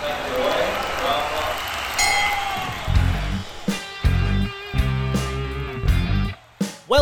[0.00, 0.47] Thank you.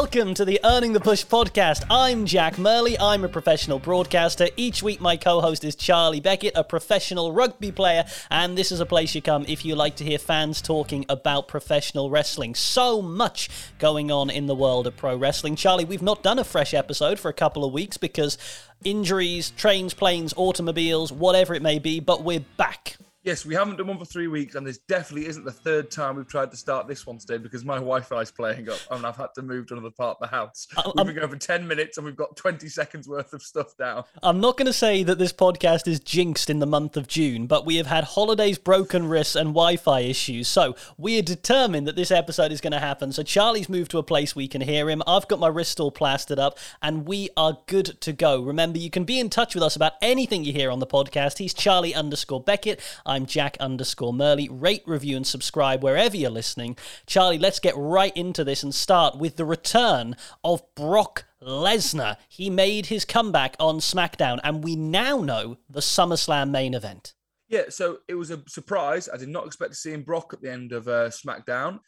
[0.07, 1.83] Welcome to the Earning the Push podcast.
[1.91, 2.96] I'm Jack Murley.
[2.96, 4.46] I'm a professional broadcaster.
[4.57, 8.79] Each week, my co host is Charlie Beckett, a professional rugby player, and this is
[8.79, 12.55] a place you come if you like to hear fans talking about professional wrestling.
[12.55, 13.50] So much
[13.80, 15.57] going on in the world of pro wrestling.
[15.57, 18.38] Charlie, we've not done a fresh episode for a couple of weeks because
[18.84, 22.96] injuries, trains, planes, automobiles, whatever it may be, but we're back.
[23.27, 26.14] Yes, we haven't done one for three weeks, and this definitely isn't the third time
[26.14, 29.17] we've tried to start this one today because my Wi-Fi is playing up, and I've
[29.17, 30.68] had to move to another part of the house.
[30.76, 33.77] Uh, we've been going for ten minutes, and we've got twenty seconds worth of stuff
[33.77, 34.05] down.
[34.22, 37.48] I'm not going to say that this podcast is jinxed in the month of June,
[37.48, 40.47] but we have had holidays, broken wrists, and Wi-Fi issues.
[40.47, 43.11] So we are determined that this episode is going to happen.
[43.11, 45.03] So Charlie's moved to a place we can hear him.
[45.05, 48.41] I've got my wrist all plastered up, and we are good to go.
[48.41, 51.39] Remember, you can be in touch with us about anything you hear on the podcast.
[51.39, 52.81] He's Charlie underscore Beckett.
[53.05, 54.48] I'm Jack underscore Murley.
[54.50, 56.77] Rate, review, and subscribe wherever you're listening.
[57.06, 62.17] Charlie, let's get right into this and start with the return of Brock Lesnar.
[62.28, 67.14] He made his comeback on SmackDown, and we now know the SummerSlam main event.
[67.48, 69.08] Yeah, so it was a surprise.
[69.12, 71.80] I did not expect to see him Brock at the end of uh, SmackDown.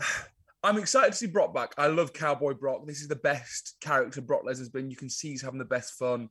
[0.62, 1.74] I'm excited to see Brock back.
[1.76, 2.86] I love Cowboy Brock.
[2.86, 4.90] This is the best character Brock Lesnar's been.
[4.90, 6.30] You can see he's having the best fun.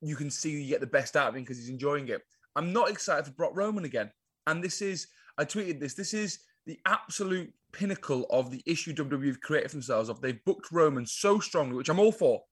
[0.00, 2.22] You can see you get the best out of him because he's enjoying it.
[2.56, 4.10] I'm not excited for Brock Roman again.
[4.46, 9.26] And this is, I tweeted this, this is the absolute pinnacle of the issue WWE
[9.26, 12.42] have created for themselves of they've booked Roman so strongly, which I'm all for.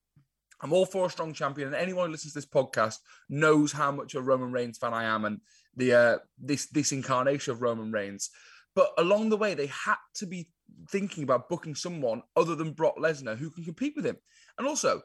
[0.61, 3.91] I'm all for a strong champion, and anyone who listens to this podcast knows how
[3.91, 5.41] much a Roman Reigns fan I am, and
[5.75, 8.29] the uh, this this incarnation of Roman Reigns.
[8.73, 10.49] But along the way, they had to be
[10.89, 14.17] thinking about booking someone other than Brock Lesnar who can compete with him.
[14.57, 15.01] And also,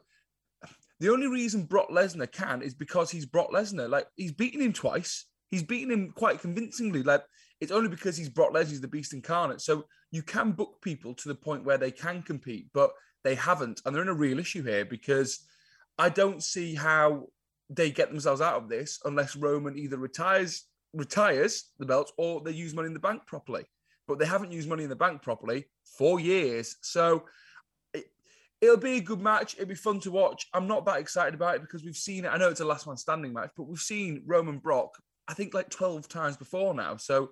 [1.00, 3.88] the only reason Brock Lesnar can is because he's Brock Lesnar.
[3.88, 5.26] Like he's beaten him twice.
[5.50, 7.02] He's beaten him quite convincingly.
[7.02, 7.22] Like
[7.60, 9.60] it's only because he's Brock Lesnar, he's the beast incarnate.
[9.60, 12.90] So you can book people to the point where they can compete, but
[13.24, 15.44] they haven't, and they're in a real issue here because
[15.98, 17.28] I don't see how
[17.70, 20.64] they get themselves out of this unless Roman either retires
[20.94, 23.64] retires the belts or they use money in the bank properly.
[24.06, 26.76] But they haven't used money in the bank properly for years.
[26.80, 27.24] So
[28.62, 29.54] will be a good match.
[29.54, 30.46] It'll be fun to watch.
[30.52, 32.28] I'm not that excited about it because we've seen it.
[32.28, 34.98] I know it's a last man standing match, but we've seen Roman Brock
[35.28, 36.96] I think like 12 times before now.
[36.96, 37.30] So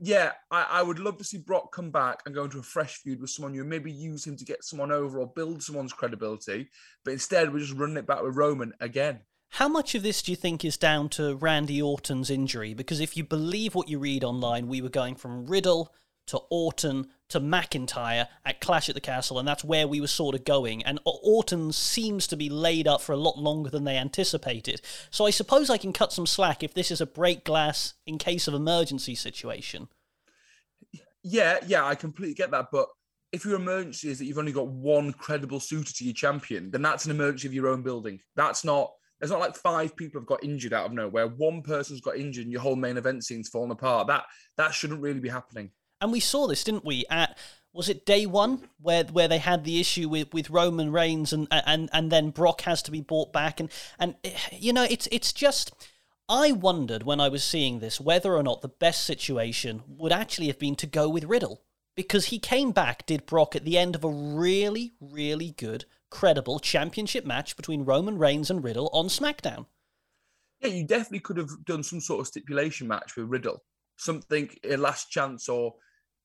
[0.00, 2.96] yeah, I, I, would love to see Brock come back and go into a fresh
[2.96, 6.70] feud with someone you maybe use him to get someone over or build someone's credibility.
[7.04, 9.20] But instead, we're just running it back with Roman again.
[9.50, 12.72] How much of this do you think is down to Randy Orton's injury?
[12.72, 15.92] Because if you believe what you read online, we were going from Riddle
[16.26, 20.34] to Orton to McIntyre at Clash at the Castle, and that's where we were sort
[20.34, 20.82] of going.
[20.84, 24.82] And Orton seems to be laid up for a lot longer than they anticipated.
[25.10, 28.18] So I suppose I can cut some slack if this is a break glass in
[28.18, 29.88] case of emergency situation.
[31.22, 32.66] Yeah, yeah, I completely get that.
[32.72, 32.88] But
[33.32, 36.82] if your emergency is that you've only got one credible suitor to your champion, then
[36.82, 38.18] that's an emergency of your own building.
[38.36, 38.90] That's not.
[39.20, 41.28] There's not like five people have got injured out of nowhere.
[41.28, 44.06] One person's got injured and your whole main event scene's fallen apart.
[44.06, 44.24] That
[44.56, 45.70] that shouldn't really be happening.
[46.00, 47.04] And we saw this, didn't we?
[47.10, 47.36] At
[47.72, 51.46] was it day one where where they had the issue with, with Roman Reigns and
[51.50, 54.16] and and then Brock has to be brought back and and
[54.52, 55.72] you know it's it's just
[56.28, 60.48] I wondered when I was seeing this whether or not the best situation would actually
[60.48, 61.62] have been to go with Riddle
[61.94, 66.58] because he came back did Brock at the end of a really really good credible
[66.58, 69.66] championship match between Roman Reigns and Riddle on SmackDown.
[70.60, 73.62] Yeah, you definitely could have done some sort of stipulation match with Riddle,
[73.96, 75.74] something a last chance or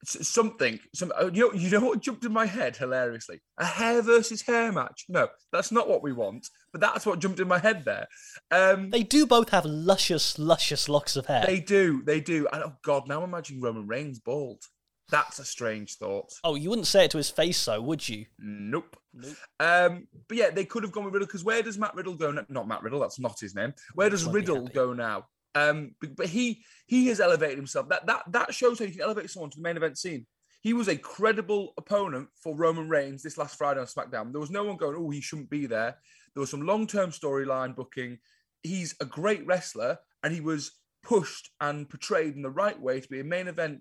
[0.04, 0.78] something.
[0.94, 3.40] Some uh, you know, you know what jumped in my head hilariously?
[3.58, 5.04] A hair versus hair match.
[5.08, 6.48] No, that's not what we want.
[6.72, 8.06] But that's what jumped in my head there.
[8.50, 11.44] Um, they do both have luscious, luscious locks of hair.
[11.46, 12.46] They do, they do.
[12.52, 14.62] And oh god, now I'm imagining Roman Reigns bald.
[15.08, 16.32] That's a strange thought.
[16.42, 18.26] Oh, you wouldn't say it to his face, though, would you?
[18.40, 18.96] Nope.
[19.14, 19.36] Nope.
[19.60, 22.36] Um, but yeah, they could have gone with Riddle because where does Matt Riddle go?
[22.48, 23.00] Not Matt Riddle.
[23.00, 23.72] That's not his name.
[23.94, 25.26] Where does Riddle go now?
[25.56, 27.88] Um, but, but he he has elevated himself.
[27.88, 30.26] That that that shows how you can elevate someone to the main event scene.
[30.60, 34.32] He was a credible opponent for Roman Reigns this last Friday on SmackDown.
[34.32, 35.96] There was no one going, oh, he shouldn't be there.
[36.34, 38.18] There was some long term storyline booking.
[38.62, 40.72] He's a great wrestler, and he was
[41.02, 43.80] pushed and portrayed in the right way to be a main event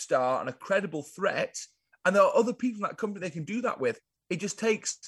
[0.00, 1.54] star and a credible threat.
[2.04, 4.00] And there are other people in that company they can do that with.
[4.30, 4.98] It just takes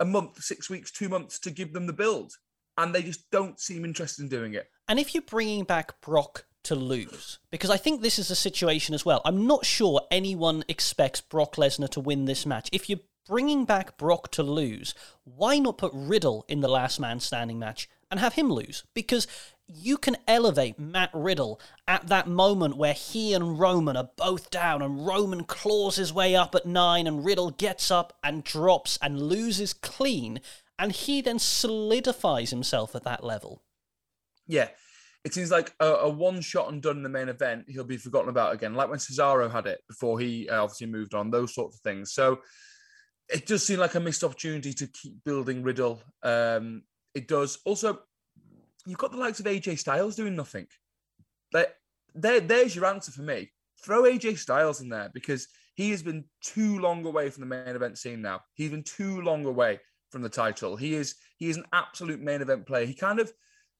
[0.00, 2.32] a month, six weeks, two months to give them the build
[2.78, 4.66] and they just don't seem interested in doing it.
[4.88, 8.94] And if you're bringing back Brock to lose, because I think this is a situation
[8.94, 12.70] as well, I'm not sure anyone expects Brock Lesnar to win this match.
[12.72, 14.94] If you're bringing back Brock to lose,
[15.24, 18.84] why not put Riddle in the last man standing match and have him lose?
[18.94, 19.26] Because
[19.66, 24.80] you can elevate Matt Riddle at that moment where he and Roman are both down
[24.80, 29.20] and Roman claws his way up at nine and Riddle gets up and drops and
[29.20, 30.40] loses clean
[30.78, 33.62] and he then solidifies himself at that level.
[34.48, 34.68] Yeah.
[35.24, 37.96] It seems like a, a one shot and done in the main event, he'll be
[37.96, 41.54] forgotten about again, like when Cesaro had it before he uh, obviously moved on, those
[41.54, 42.12] sorts of things.
[42.12, 42.40] So
[43.28, 46.00] it does seem like a missed opportunity to keep building Riddle.
[46.22, 46.82] Um,
[47.14, 47.58] it does.
[47.64, 47.98] Also,
[48.86, 50.66] you've got the likes of AJ Styles doing nothing.
[51.52, 51.74] Like,
[52.14, 53.50] there, there's your answer for me.
[53.84, 57.76] Throw AJ Styles in there because he has been too long away from the main
[57.76, 58.40] event scene now.
[58.54, 59.80] He's been too long away
[60.10, 60.76] from the title.
[60.76, 62.86] He is he is an absolute main event player.
[62.86, 63.32] He kind of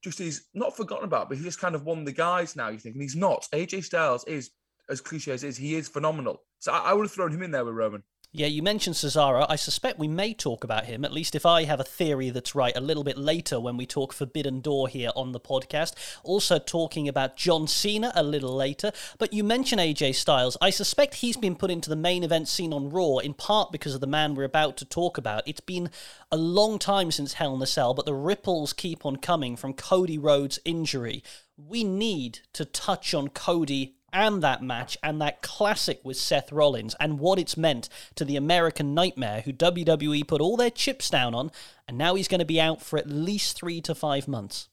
[0.02, 2.68] just is not forgotten about, but he just kind of won the guys now.
[2.68, 3.46] You think, and he's not.
[3.52, 4.50] AJ Styles is
[4.88, 6.42] as cliche as is, he is phenomenal.
[6.60, 8.02] So I, I would have thrown him in there with Roman.
[8.38, 9.44] Yeah, you mentioned Cesaro.
[9.49, 12.55] I suspect we may talk about him, at least if I have a theory that's
[12.55, 15.94] right, a little bit later when we talk Forbidden Door here on the podcast.
[16.23, 18.93] Also, talking about John Cena a little later.
[19.19, 20.56] But you mentioned AJ Styles.
[20.62, 23.96] I suspect he's been put into the main event scene on Raw, in part because
[23.96, 25.43] of the man we're about to talk about.
[25.44, 25.90] It's been
[26.31, 29.73] a long time since Hell in a Cell, but the ripples keep on coming from
[29.73, 31.25] Cody Rhodes' injury.
[31.56, 36.94] We need to touch on Cody and that match and that classic with Seth Rollins
[36.99, 41.34] and what it's meant to the American Nightmare who WWE put all their chips down
[41.34, 41.50] on,
[41.87, 44.69] and now he's going to be out for at least three to five months.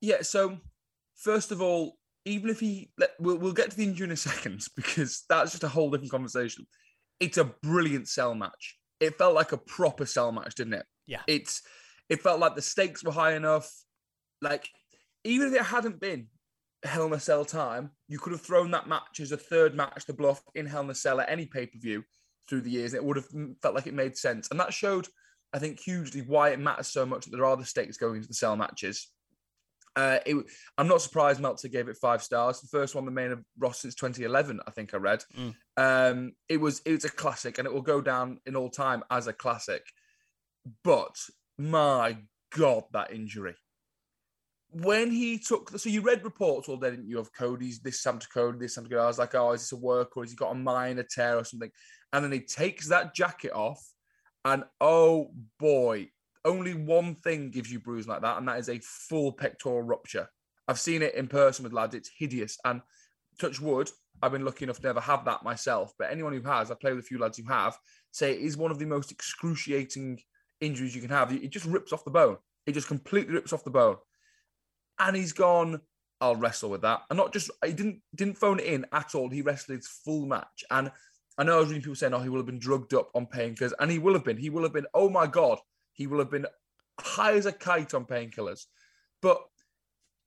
[0.00, 0.58] Yeah, so
[1.16, 4.16] first of all, even if he, let, we'll, we'll get to the injury in a
[4.16, 6.66] second because that's just a whole different conversation.
[7.18, 8.78] It's a brilliant cell match.
[9.00, 10.86] It felt like a proper cell match, didn't it?
[11.06, 11.22] Yeah.
[11.26, 11.62] It's,
[12.08, 13.70] it felt like the stakes were high enough.
[14.42, 14.68] Like,
[15.24, 16.28] even if it hadn't been
[16.82, 20.06] Hell in a Cell time, you could have thrown that match as a third match
[20.06, 22.04] to bluff in Hell in a Cell at any pay per view
[22.48, 22.92] through the years.
[22.92, 23.28] And It would have
[23.62, 24.48] felt like it made sense.
[24.50, 25.08] And that showed,
[25.52, 28.28] I think, hugely why it matters so much that there are the stakes going into
[28.28, 29.10] the cell matches.
[29.96, 30.36] Uh, it,
[30.78, 32.60] I'm not surprised Meltzer gave it five stars.
[32.60, 35.24] The first one, the main of Ross since 2011, I think I read.
[35.36, 35.54] Mm.
[35.76, 39.02] Um, it was it was a classic, and it will go down in all time
[39.10, 39.84] as a classic.
[40.84, 41.16] But
[41.58, 42.18] my
[42.56, 43.56] God, that injury!
[44.72, 48.18] When he took, so you read reports all day, didn't you, of Cody's this Sam
[48.18, 49.00] to Cody, this Sam to Cody.
[49.00, 51.38] I was like, oh, is this a work or has he got a minor tear
[51.38, 51.70] or something?
[52.12, 53.84] And then he takes that jacket off,
[54.44, 56.08] and oh boy,
[56.44, 60.28] only one thing gives you bruise like that, and that is a full pectoral rupture.
[60.66, 62.58] I've seen it in person with lads; it's hideous.
[62.64, 62.80] And
[63.40, 63.90] touch wood,
[64.22, 65.92] I've been lucky enough to never have that myself.
[65.98, 67.76] But anyone who has, I play with a few lads who have,
[68.12, 70.20] say it is one of the most excruciating
[70.60, 71.32] injuries you can have.
[71.32, 72.36] It just rips off the bone.
[72.66, 73.96] It just completely rips off the bone
[75.00, 75.80] and he's gone.
[76.20, 79.30] I'll wrestle with that, and not just he didn't didn't phone it in at all.
[79.30, 80.92] He wrestled his full match, and
[81.38, 83.26] I know I was reading people saying, "Oh, he will have been drugged up on
[83.26, 84.36] painkillers," and he will have been.
[84.36, 84.86] He will have been.
[84.92, 85.58] Oh my god,
[85.94, 86.46] he will have been
[87.00, 88.66] high as a kite on painkillers,
[89.22, 89.42] but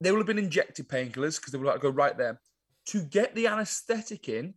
[0.02, 2.42] they will have been injected painkillers because they will have to go right there
[2.88, 4.56] to get the anaesthetic in.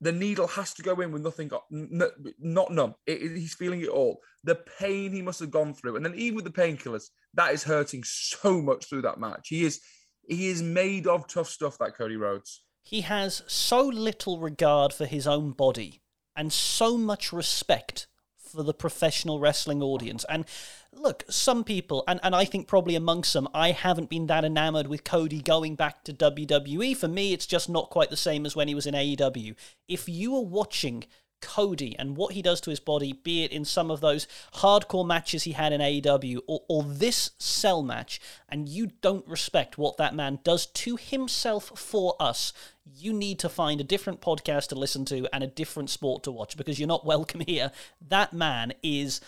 [0.00, 2.94] The needle has to go in with nothing, not numb.
[3.06, 4.20] It, it, he's feeling it all.
[4.44, 7.64] The pain he must have gone through, and then even with the painkillers, that is
[7.64, 9.48] hurting so much through that match.
[9.48, 9.80] He is
[10.28, 11.78] he is made of tough stuff.
[11.78, 12.62] That Cody Rhodes.
[12.82, 16.02] He has so little regard for his own body
[16.36, 18.06] and so much respect
[18.46, 20.24] for the professional wrestling audience.
[20.28, 20.44] And
[20.92, 24.86] look, some people, and, and I think probably amongst them, I haven't been that enamored
[24.86, 26.96] with Cody going back to WWE.
[26.96, 29.54] For me, it's just not quite the same as when he was in AEW.
[29.88, 31.04] If you are watching
[31.42, 35.06] Cody and what he does to his body, be it in some of those hardcore
[35.06, 39.96] matches he had in AEW or, or this cell match, and you don't respect what
[39.96, 42.52] that man does to himself for us,
[42.94, 46.30] you need to find a different podcast to listen to and a different sport to
[46.30, 47.72] watch because you're not welcome here.
[48.06, 49.20] That man is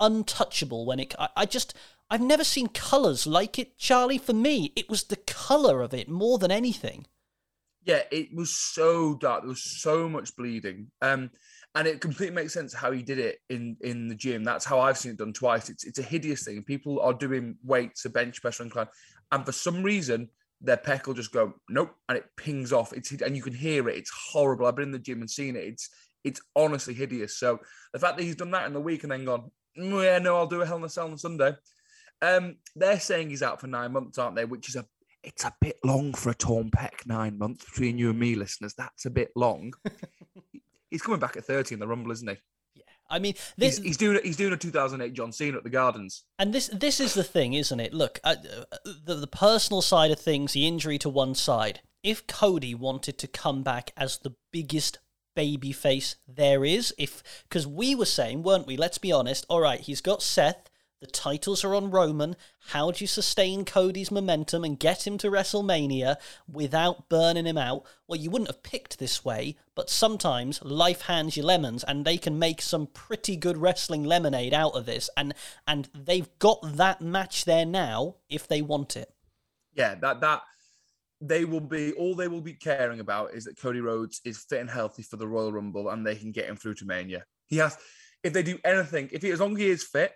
[0.00, 1.14] untouchable when it.
[1.18, 1.74] I, I just.
[2.10, 4.18] I've never seen colours like it, Charlie.
[4.18, 7.06] For me, it was the colour of it more than anything.
[7.84, 9.42] Yeah, it was so dark.
[9.42, 10.88] There was so much bleeding.
[11.00, 11.30] Um,
[11.74, 14.44] and it completely makes sense how he did it in in the gym.
[14.44, 15.70] That's how I've seen it done twice.
[15.70, 16.62] It's it's a hideous thing.
[16.62, 18.88] People are doing weights, a bench press, and incline,
[19.32, 20.28] and for some reason
[20.62, 22.92] their pec will just go nope, and it pings off.
[22.92, 23.96] It's and you can hear it.
[23.96, 24.66] It's horrible.
[24.66, 25.64] I've been in the gym and seen it.
[25.64, 25.90] It's
[26.24, 27.36] it's honestly hideous.
[27.36, 27.60] So
[27.92, 30.36] the fact that he's done that in the week and then gone, mm, yeah, no,
[30.36, 31.54] I'll do a Hell in a Cell on Sunday.
[32.20, 34.44] Um, they're saying he's out for nine months, aren't they?
[34.44, 34.86] Which is a
[35.24, 37.06] it's a bit long for a torn pec.
[37.06, 38.74] Nine months between you and me, listeners.
[38.76, 39.72] That's a bit long.
[40.90, 42.36] he's coming back at 30 in the Rumble, isn't he?
[43.12, 46.24] I mean, this he's, he's doing he's doing a 2008 John Cena at the Gardens,
[46.38, 47.92] and this this is the thing, isn't it?
[47.92, 48.36] Look, uh,
[48.84, 51.80] the the personal side of things, the injury to one side.
[52.02, 54.98] If Cody wanted to come back as the biggest
[55.36, 58.76] baby face there is, if because we were saying, weren't we?
[58.76, 59.44] Let's be honest.
[59.48, 60.70] All right, he's got Seth,
[61.02, 62.36] The titles are on Roman.
[62.68, 66.14] How do you sustain Cody's momentum and get him to WrestleMania
[66.46, 67.84] without burning him out?
[68.06, 72.18] Well, you wouldn't have picked this way, but sometimes life hands you lemons and they
[72.18, 75.10] can make some pretty good wrestling lemonade out of this.
[75.16, 75.34] And
[75.66, 79.12] and they've got that match there now if they want it.
[79.74, 80.42] Yeah, that that
[81.20, 84.60] they will be all they will be caring about is that Cody Rhodes is fit
[84.60, 87.24] and healthy for the Royal Rumble and they can get him through to Mania.
[87.46, 87.76] He has
[88.22, 90.12] if they do anything, if he as long as he is fit,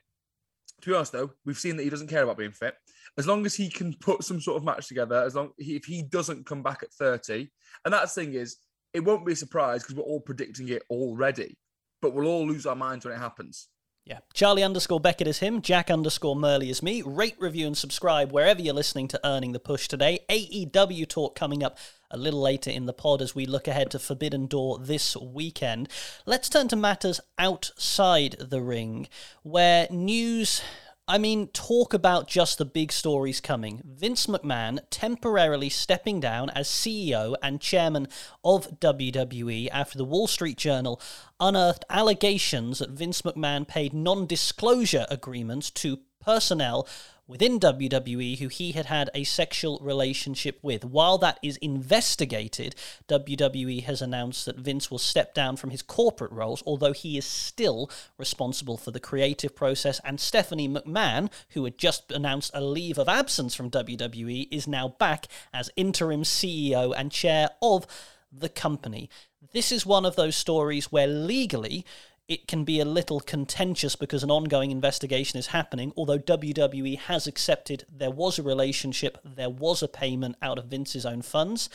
[0.83, 2.75] to be honest, though, we've seen that he doesn't care about being fit.
[3.19, 6.03] As long as he can put some sort of match together, as long if he
[6.03, 7.49] doesn't come back at 30,
[7.85, 8.57] and that thing is,
[8.93, 11.57] it won't be a surprise because we're all predicting it already,
[12.03, 13.69] but we'll all lose our minds when it happens.
[14.07, 14.21] Yeah.
[14.33, 15.61] Charlie underscore Beckett is him.
[15.61, 17.03] Jack underscore Murley is me.
[17.03, 20.21] Rate, review, and subscribe wherever you're listening to Earning the Push today.
[20.31, 21.77] AEW talk coming up
[22.13, 25.89] a little later in the pod as we look ahead to Forbidden Door this weekend.
[26.25, 29.09] Let's turn to matters outside the ring,
[29.43, 30.63] where news
[31.09, 33.81] I mean, talk about just the big stories coming.
[33.85, 38.09] Vince McMahon temporarily stepping down as CEO and chairman
[38.43, 41.01] of WWE after the Wall Street Journal
[41.39, 46.89] unearthed allegations that Vince McMahon paid non disclosure agreements to personnel
[47.29, 50.85] within WWE who he had had a sexual relationship with.
[50.85, 52.75] While that is investigated,
[53.09, 57.25] WWE has announced that Vince will step down from his corporate roles, although he is
[57.25, 60.01] still responsible for the creative process.
[60.05, 64.89] And Stephanie McMahon, who had just announced a leave of absence from WWE, is now
[64.89, 67.87] back as interim CEO and chair of
[68.33, 69.09] the company.
[69.53, 71.85] This is one of those stories where legally
[72.29, 75.93] it can be a little contentious because an ongoing investigation is happening.
[75.97, 81.07] Although WWE has accepted there was a relationship, there was a payment out of Vince's
[81.07, 81.69] own funds.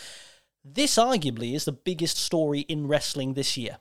[0.63, 3.77] This arguably is the biggest story in wrestling this year.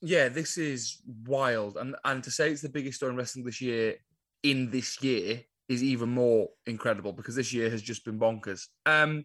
[0.00, 1.76] Yeah, this is wild.
[1.76, 3.96] And and to say it's the biggest story in wrestling this year
[4.42, 8.66] in this year is even more incredible because this year has just been bonkers.
[8.86, 9.24] Um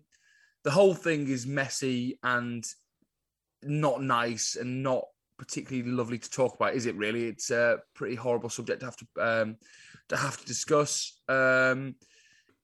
[0.64, 2.66] the whole thing is messy and
[3.62, 5.06] not nice and not
[5.38, 6.96] particularly lovely to talk about, is it?
[6.96, 9.58] Really, it's a pretty horrible subject to have to um,
[10.10, 11.20] to have to discuss.
[11.28, 11.96] Um,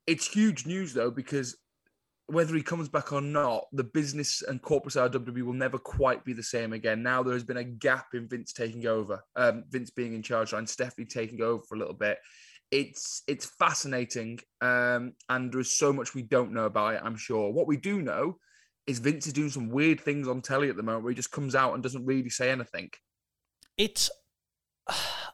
[0.07, 1.57] it's huge news though because
[2.27, 5.77] whether he comes back or not, the business and corporate side of WWE will never
[5.77, 7.03] quite be the same again.
[7.03, 10.53] Now there has been a gap in Vince taking over, um, Vince being in charge
[10.53, 12.19] and Stephanie taking over for a little bit.
[12.71, 17.01] It's it's fascinating, um, and there is so much we don't know about it.
[17.03, 17.51] I'm sure.
[17.51, 18.37] What we do know
[18.91, 21.31] is Vince is doing some weird things on telly at the moment where he just
[21.31, 22.91] comes out and doesn't really say anything.
[23.77, 24.09] It's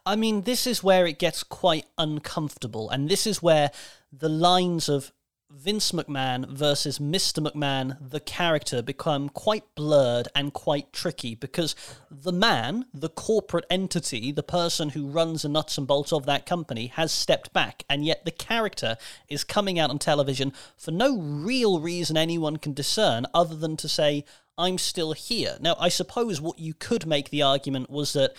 [0.05, 3.71] I mean, this is where it gets quite uncomfortable, and this is where
[4.11, 5.11] the lines of
[5.49, 7.39] Vince McMahon versus Mr.
[7.39, 11.73] McMahon, the character, become quite blurred and quite tricky because
[12.11, 16.45] the man, the corporate entity, the person who runs the nuts and bolts of that
[16.45, 18.97] company, has stepped back, and yet the character
[19.29, 23.87] is coming out on television for no real reason anyone can discern other than to
[23.87, 24.25] say,
[24.57, 25.57] I'm still here.
[25.61, 28.35] Now, I suppose what you could make the argument was that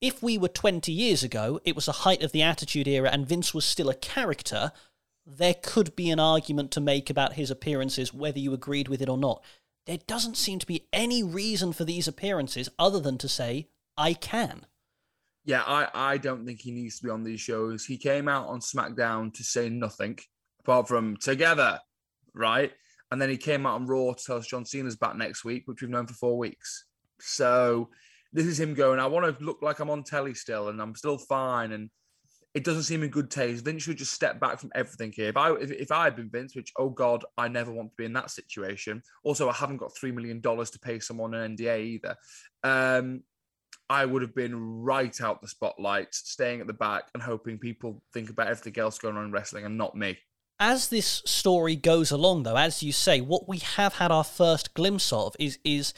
[0.00, 3.26] if we were 20 years ago, it was the height of the Attitude Era and
[3.26, 4.70] Vince was still a character
[5.26, 9.08] there could be an argument to make about his appearances, whether you agreed with it
[9.08, 9.42] or not.
[9.86, 14.14] There doesn't seem to be any reason for these appearances other than to say, I
[14.14, 14.66] can.
[15.44, 17.84] Yeah, I, I don't think he needs to be on these shows.
[17.84, 20.18] He came out on SmackDown to say nothing
[20.60, 21.80] apart from together,
[22.34, 22.72] right?
[23.10, 25.62] And then he came out on Raw to tell us John Cena's back next week,
[25.66, 26.86] which we've known for four weeks.
[27.20, 27.90] So
[28.32, 30.96] this is him going, I want to look like I'm on telly still and I'm
[30.96, 31.72] still fine.
[31.72, 31.90] And
[32.56, 33.66] it doesn't seem in good taste.
[33.66, 35.28] Vince should just step back from everything here.
[35.28, 37.96] If I if, if I had been Vince, which oh god, I never want to
[37.98, 39.02] be in that situation.
[39.24, 42.16] Also, I haven't got three million dollars to pay someone an NDA either.
[42.64, 43.24] Um,
[43.90, 48.02] I would have been right out the spotlight, staying at the back and hoping people
[48.14, 50.16] think about everything else going on in wrestling and not me.
[50.58, 54.72] As this story goes along, though, as you say, what we have had our first
[54.72, 55.92] glimpse of is is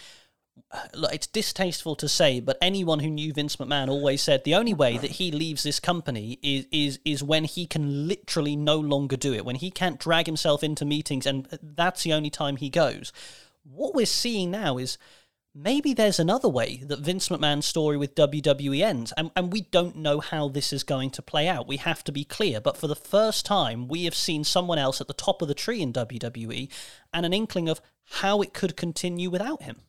[0.94, 4.74] look, it's distasteful to say, but anyone who knew Vince McMahon always said the only
[4.74, 9.16] way that he leaves this company is is is when he can literally no longer
[9.16, 12.70] do it, when he can't drag himself into meetings, and that's the only time he
[12.70, 13.12] goes.
[13.64, 14.98] What we're seeing now is
[15.54, 19.96] maybe there's another way that Vince McMahon's story with WWE ends, and, and we don't
[19.96, 21.66] know how this is going to play out.
[21.66, 25.00] We have to be clear, but for the first time, we have seen someone else
[25.00, 26.70] at the top of the tree in WWE
[27.12, 29.82] and an inkling of how it could continue without him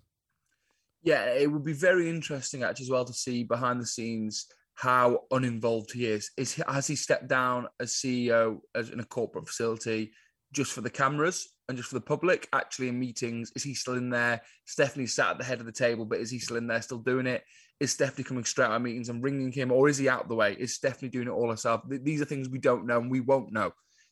[1.02, 5.20] yeah, it would be very interesting actually as well to see behind the scenes how
[5.32, 6.32] uninvolved he is.
[6.38, 10.14] Is he, has he stepped down as CEO as in a corporate facility
[10.54, 12.48] just for the cameras and just for the public?
[12.54, 14.42] Actually, in meetings, is he still in there?
[14.66, 17.00] Stephanie sat at the head of the table, but is he still in there, still
[17.00, 17.44] doing it?
[17.80, 20.30] Is Stephanie coming straight out of meetings and ringing him, or is he out of
[20.30, 20.56] the way?
[20.58, 21.82] Is Stephanie doing it all herself?
[21.88, 23.72] These are things we don't know and we won't know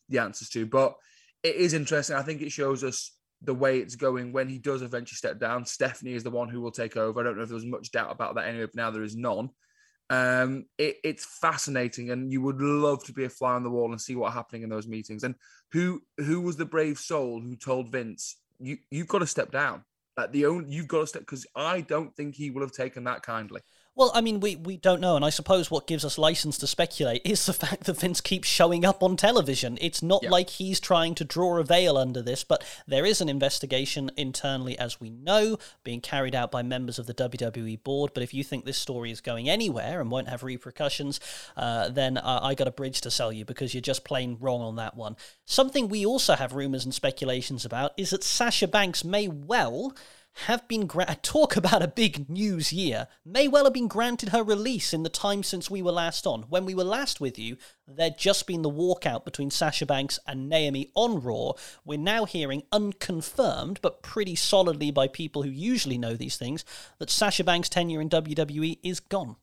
[0.09, 0.65] the answers to.
[0.65, 0.95] But
[1.43, 2.15] it is interesting.
[2.15, 5.65] I think it shows us the way it's going when he does eventually step down.
[5.65, 7.19] Stephanie is the one who will take over.
[7.19, 9.15] I don't know if there was much doubt about that anyway, but now there is
[9.15, 9.49] none.
[10.09, 13.91] Um, it, it's fascinating, and you would love to be a fly on the wall
[13.91, 15.23] and see what's happening in those meetings.
[15.23, 15.35] And
[15.71, 19.83] who who was the brave soul who told Vince, "You you've got to step down."
[20.15, 23.03] Like the only you've got to step because I don't think he will have taken
[23.03, 23.61] that kindly.
[23.97, 26.67] Well, I mean, we, we don't know, and I suppose what gives us license to
[26.67, 29.75] speculate is the fact that Vince keeps showing up on television.
[29.81, 30.29] It's not yeah.
[30.29, 34.77] like he's trying to draw a veil under this, but there is an investigation internally,
[34.77, 38.11] as we know, being carried out by members of the WWE board.
[38.13, 41.19] But if you think this story is going anywhere and won't have repercussions,
[41.55, 44.61] uh, then uh, I got a bridge to sell you because you're just plain wrong
[44.61, 45.15] on that one.
[45.45, 49.95] Something we also have rumours and speculations about is that Sasha Banks may well
[50.45, 54.43] have been gra- talk about a big news year may well have been granted her
[54.43, 56.43] release in the time since we were last on.
[56.43, 60.47] When we were last with you, there'd just been the walkout between Sasha Banks and
[60.47, 61.53] Naomi on Raw.
[61.83, 66.63] We're now hearing unconfirmed, but pretty solidly by people who usually know these things,
[66.99, 69.37] that Sasha Banks' tenure in WWE is gone.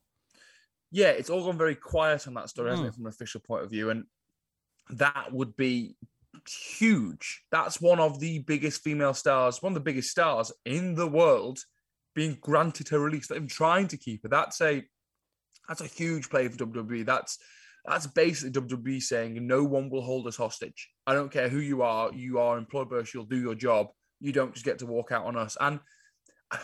[0.90, 2.90] Yeah, it's all gone very quiet on that story, hasn't mm.
[2.90, 3.90] it, from an official point of view?
[3.90, 4.04] And
[4.90, 5.96] that would be
[6.48, 7.42] huge.
[7.50, 11.60] That's one of the biggest female stars, one of the biggest stars in the world,
[12.14, 13.30] being granted her release.
[13.30, 14.28] Even trying to keep her.
[14.28, 14.84] That's a
[15.68, 17.06] that's a huge play for WWE.
[17.06, 17.38] That's
[17.86, 20.90] that's basically WWE saying no one will hold us hostage.
[21.06, 22.12] I don't care who you are.
[22.12, 23.12] You are employed by us.
[23.12, 23.88] You'll do your job.
[24.20, 25.56] You don't just get to walk out on us.
[25.60, 25.80] And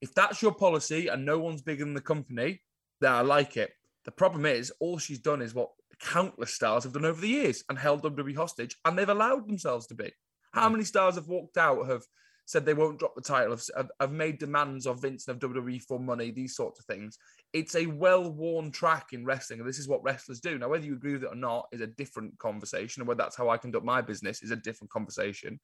[0.00, 2.62] if that's your policy and no one's bigger than the company,
[3.00, 3.72] then I like it.
[4.04, 7.64] The problem is all she's done is what countless stars have done over the years
[7.68, 10.12] and held WWE hostage, and they've allowed themselves to be.
[10.52, 10.74] How hmm.
[10.74, 12.02] many stars have walked out, have
[12.46, 15.82] said they won't drop the title, have, have made demands of Vince and of WWE
[15.82, 17.18] for money, these sorts of things?
[17.52, 20.58] It's a well worn track in wrestling, and this is what wrestlers do.
[20.58, 23.36] Now, whether you agree with it or not is a different conversation, and whether that's
[23.36, 25.58] how I conduct my business is a different conversation.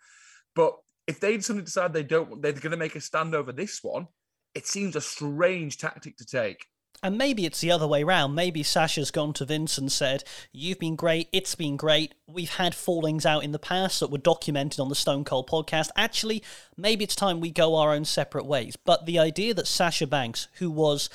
[0.55, 3.81] But if they suddenly decide they don't, they're going to make a stand over this
[3.83, 4.09] one,
[4.55, 6.67] it seems a strange tactic to take.
[7.03, 8.35] And maybe it's the other way around.
[8.35, 12.15] Maybe Sasha's gone to Vince and said, You've been great, it's been great.
[12.29, 15.89] We've had fallings out in the past that were documented on the Stone Cold podcast.
[15.97, 16.45] Actually,
[16.77, 18.77] maybe it's time we go our own separate ways.
[18.77, 21.11] But the idea that Sasha Banks, who was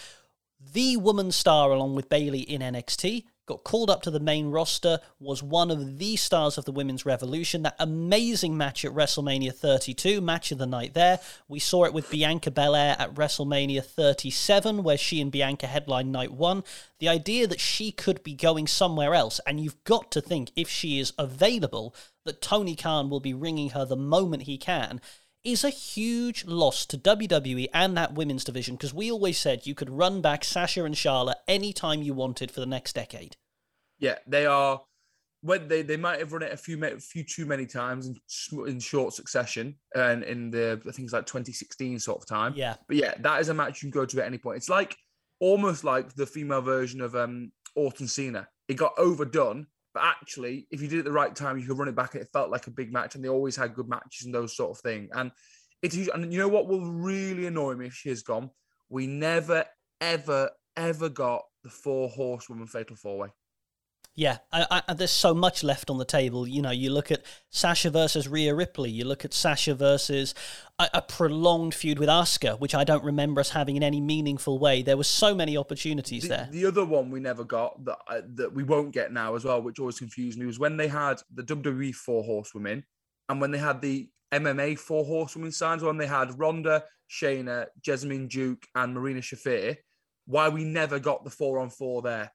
[0.73, 4.99] the woman star along with Bayley in NXT, got called up to the main roster,
[5.19, 7.63] was one of the stars of the Women's Revolution.
[7.63, 11.19] That amazing match at WrestleMania 32, match of the night there.
[11.47, 16.31] We saw it with Bianca Belair at WrestleMania 37, where she and Bianca headlined night
[16.31, 16.63] one.
[16.99, 20.69] The idea that she could be going somewhere else, and you've got to think if
[20.69, 24.99] she is available, that Tony Khan will be ringing her the moment he can
[25.47, 29.73] is a huge loss to WWE and that women's division because we always said you
[29.73, 33.37] could run back Sasha and Charlotte anytime you wanted for the next decade.
[33.97, 34.81] Yeah, they are.
[35.41, 38.17] When they, they might have run it a few a few too many times in,
[38.67, 42.53] in short succession, and in the I think it's like 2016 sort of time.
[42.55, 44.57] Yeah, but yeah, that is a match you can go to at any point.
[44.57, 44.97] It's like
[45.39, 48.49] almost like the female version of um Orton Cena.
[48.67, 51.79] It got overdone, but actually, if you did it at the right time, you could
[51.79, 53.15] run it back and it felt like a big match.
[53.15, 55.09] And they always had good matches and those sort of thing.
[55.11, 55.31] And
[55.81, 58.51] it's and you know what will really annoy me if she has gone?
[58.89, 59.65] We never,
[59.99, 63.29] ever, ever got the four horsewoman fatal four way.
[64.17, 66.47] Yeah, I, I, there's so much left on the table.
[66.47, 68.89] You know, you look at Sasha versus Rhea Ripley.
[68.89, 70.33] You look at Sasha versus
[70.79, 74.57] a, a, prolonged feud with Asuka, which I don't remember us having in any meaningful
[74.57, 74.81] way.
[74.81, 76.49] There were so many opportunities the, there.
[76.51, 79.61] The other one we never got that uh, that we won't get now as well,
[79.61, 82.83] which always confused me, was when they had the WWE Four Horsewomen
[83.29, 88.29] and when they had the MMA Four Horsewomen signs, when they had Ronda, Shayna, Jessamyn
[88.29, 89.77] Duke, and Marina Shafir.
[90.25, 92.31] Why we never got the four on four there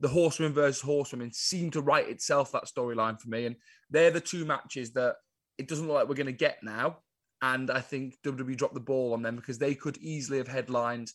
[0.00, 3.46] the horsewomen versus horsewoman seemed to write itself that storyline for me.
[3.46, 3.56] And
[3.90, 5.16] they're the two matches that
[5.58, 6.98] it doesn't look like we're going to get now.
[7.42, 11.12] And I think WWE dropped the ball on them because they could easily have headlined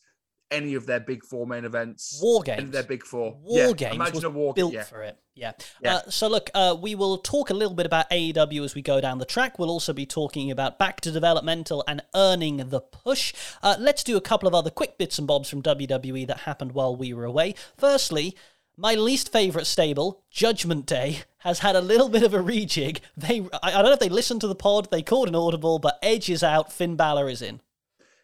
[0.52, 2.20] any of their big four main events.
[2.22, 2.72] War games.
[2.72, 3.38] Their big four.
[3.42, 3.96] War yeah, games.
[3.96, 4.84] Imagine a war built yeah.
[4.84, 5.18] for it.
[5.34, 5.52] Yeah.
[5.82, 5.96] yeah.
[5.96, 9.02] Uh, so look, uh, we will talk a little bit about AEW as we go
[9.02, 9.60] down the track.
[9.60, 13.34] We'll also be talking about back to developmental and earning the push.
[13.62, 16.72] Uh, let's do a couple of other quick bits and bobs from WWE that happened
[16.72, 17.56] while we were away.
[17.78, 18.36] Firstly,
[18.78, 23.00] my least favourite stable, Judgment Day, has had a little bit of a rejig.
[23.16, 26.00] They, I, don't know if they listened to the pod, they called an audible, but
[26.02, 27.62] Edge is out, Finn Balor is in.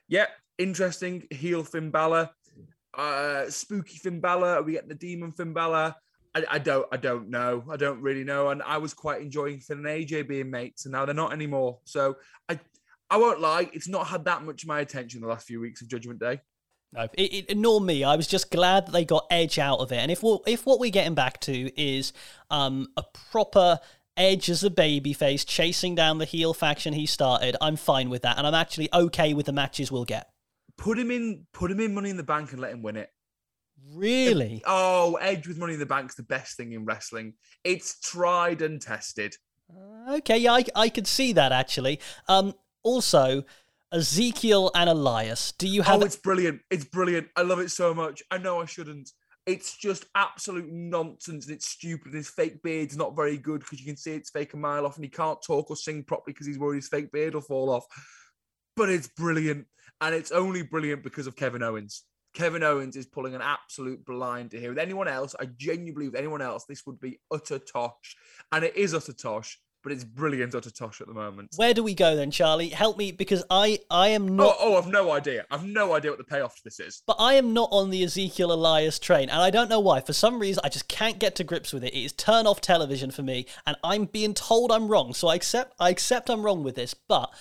[0.08, 1.28] Yeah, interesting.
[1.32, 2.30] Heel Finn Balor,
[2.98, 4.56] uh, spooky Finn Balor.
[4.56, 5.96] Are we getting the demon Finn Balor?
[6.34, 7.64] I, I, don't, I don't know.
[7.70, 8.50] I don't really know.
[8.50, 11.80] And I was quite enjoying Finn and AJ being mates, and now they're not anymore.
[11.86, 12.18] So
[12.50, 12.60] I,
[13.10, 13.70] I won't lie.
[13.74, 16.42] It's not had that much of my attention the last few weeks of Judgment Day.
[16.94, 18.04] No, it, it, nor me.
[18.04, 19.98] I was just glad that they got Edge out of it.
[19.98, 22.12] And if what if what we're getting back to is
[22.50, 23.80] um, a proper
[24.18, 28.38] Edge as a babyface chasing down the heel faction he started, I'm fine with that,
[28.38, 30.30] and I'm actually okay with the matches we'll get.
[30.78, 33.10] Put him in, put him in Money in the Bank and let him win it.
[33.94, 34.62] Really?
[34.66, 37.36] Oh, Edge with Money in the Bank's the best thing in wrestling.
[37.64, 39.36] It's tried and tested.
[40.10, 42.00] Okay, yeah, I, I could see that actually.
[42.28, 43.44] Um, also,
[43.92, 45.54] Ezekiel and Elias.
[45.58, 46.02] Do you have?
[46.02, 46.62] Oh, it's brilliant!
[46.70, 47.28] It's brilliant.
[47.36, 48.24] I love it so much.
[48.32, 49.12] I know I shouldn't.
[49.46, 52.14] It's just absolute nonsense and it's stupid.
[52.14, 54.96] His fake beard's not very good because you can see it's fake a mile off,
[54.96, 57.70] and he can't talk or sing properly because he's worried his fake beard will fall
[57.70, 57.86] off.
[58.78, 59.66] But it's brilliant,
[60.00, 62.04] and it's only brilliant because of Kevin Owens.
[62.34, 64.70] Kevin Owens is pulling an absolute blind to here.
[64.70, 68.16] With anyone else, I genuinely believe with anyone else, this would be utter tosh.
[68.52, 71.54] And it is utter tosh, but it's brilliant utter tosh at the moment.
[71.56, 72.70] Where do we go then, Charlie?
[72.70, 74.58] Help me because I I am not.
[74.60, 75.46] Oh, oh, I've no idea.
[75.50, 77.04] I've no idea what the payoff to this is.
[77.08, 80.02] But I am not on the Ezekiel Elias train, and I don't know why.
[80.02, 81.94] For some reason, I just can't get to grips with it.
[81.94, 85.14] It is turn off television for me, and I'm being told I'm wrong.
[85.14, 86.94] So I accept I accept I'm wrong with this.
[86.94, 87.34] But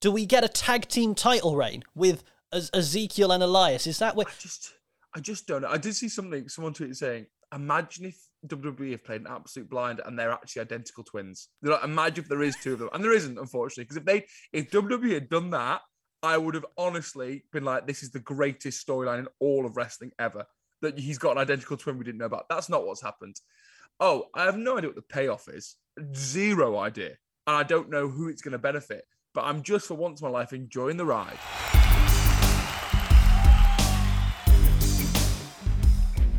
[0.00, 3.86] do we get a tag team title reign with Ezekiel and Elias?
[3.86, 4.26] Is that where?
[4.26, 4.72] I just,
[5.14, 5.68] I just don't know.
[5.68, 6.48] I did see something.
[6.48, 11.04] Someone tweeted saying, "Imagine if WWE have played an absolute blind and they're actually identical
[11.04, 13.84] twins." They're like, imagine if there is two of them, and there isn't, unfortunately.
[13.84, 15.82] Because if they, if WWE had done that,
[16.22, 20.12] I would have honestly been like, "This is the greatest storyline in all of wrestling
[20.18, 20.46] ever."
[20.82, 22.48] That he's got an identical twin we didn't know about.
[22.48, 23.36] That's not what's happened.
[24.00, 25.76] Oh, I have no idea what the payoff is.
[26.14, 27.16] Zero idea.
[27.46, 29.04] And I don't know who it's going to benefit.
[29.34, 31.38] But I'm just for once in my life enjoying the ride.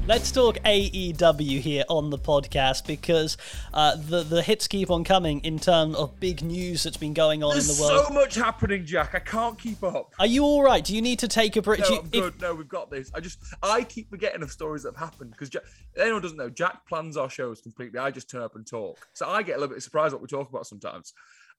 [0.08, 3.38] Let's talk AEW here on the podcast because
[3.72, 7.44] uh, the the hits keep on coming in terms of big news that's been going
[7.44, 8.08] on There's in the world.
[8.08, 9.14] so much happening, Jack.
[9.14, 10.12] I can't keep up.
[10.18, 10.84] Are you all right?
[10.84, 11.82] Do you need to take a break?
[11.82, 12.34] No, you, I'm good.
[12.34, 12.42] If...
[12.42, 13.12] No, we've got this.
[13.14, 15.56] I just I keep forgetting of stories that have happened because
[15.96, 18.00] anyone doesn't know, Jack plans our shows completely.
[18.00, 20.28] I just turn up and talk, so I get a little bit surprised what we
[20.28, 21.14] talk about sometimes.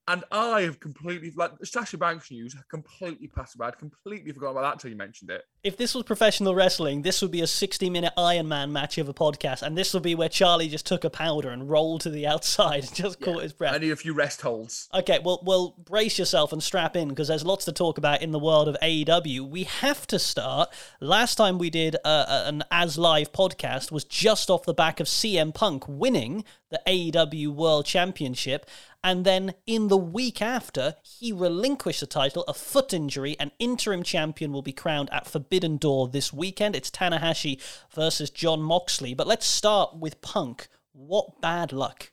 [0.08, 3.68] And I have completely, like, Sasha Banks news, completely passed by.
[3.68, 5.44] I'd completely forgot about that until you mentioned it.
[5.62, 9.08] If this was professional wrestling, this would be a 60 minute Iron Man match of
[9.08, 9.62] a podcast.
[9.62, 12.82] And this would be where Charlie just took a powder and rolled to the outside
[12.82, 13.24] and just yeah.
[13.26, 13.74] caught his breath.
[13.74, 14.88] I need a few rest holds.
[14.92, 18.32] Okay, well, well brace yourself and strap in because there's lots to talk about in
[18.32, 19.48] the world of AEW.
[19.48, 20.70] We have to start.
[21.00, 25.06] Last time we did uh, an As Live podcast was just off the back of
[25.06, 28.66] CM Punk winning the AEW World Championship.
[29.04, 33.36] And then in the week after, he relinquished the title, a foot injury.
[33.40, 36.76] An interim champion will be crowned at Forbidden Door this weekend.
[36.76, 37.60] It's Tanahashi
[37.92, 39.14] versus Jon Moxley.
[39.14, 40.68] But let's start with Punk.
[40.92, 42.12] What bad luck.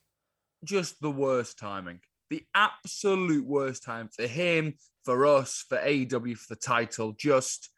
[0.64, 2.00] Just the worst timing.
[2.32, 7.14] The absolute worst time for him, for us, for AEW, for the title.
[7.14, 7.70] Just,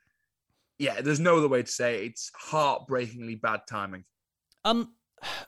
[0.79, 2.11] yeah, there's no other way to say it.
[2.11, 4.05] It's heartbreakingly bad timing.
[4.63, 4.93] Um,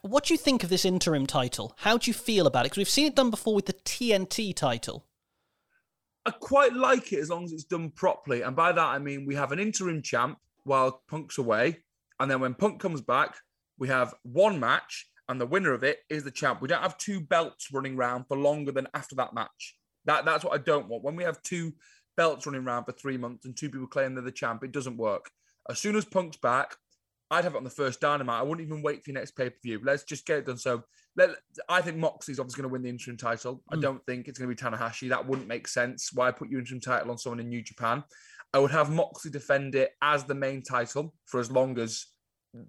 [0.02, 1.74] what do you think of this interim title?
[1.78, 2.70] How do you feel about it?
[2.70, 5.04] Because we've seen it done before with the TNT title.
[6.26, 8.42] I quite like it as long as it's done properly.
[8.42, 11.82] And by that, I mean we have an interim champ while Punk's away.
[12.18, 13.36] And then when Punk comes back,
[13.78, 16.60] we have one match, and the winner of it is the champ.
[16.60, 19.76] We don't have two belts running around for longer than after that match.
[20.04, 21.02] That, that's what I don't want.
[21.02, 21.72] When we have two
[22.16, 24.96] belts running around for three months and two people claim they're the champ, it doesn't
[24.96, 25.30] work.
[25.68, 26.76] As soon as Punk's back,
[27.34, 28.38] I'd have it on the first dynamite.
[28.38, 29.80] I wouldn't even wait for your next pay per view.
[29.82, 30.56] Let's just get it done.
[30.56, 30.84] So
[31.16, 31.30] let,
[31.68, 33.56] I think Moxley's obviously going to win the interim title.
[33.56, 33.60] Mm.
[33.72, 33.80] I hmm.
[33.80, 35.08] don't think it's going to be Tanahashi.
[35.08, 36.10] That wouldn't make sense.
[36.12, 38.04] Why put your interim title on someone in New Japan?
[38.52, 42.06] I would have Moxley defend it as the main title for as long as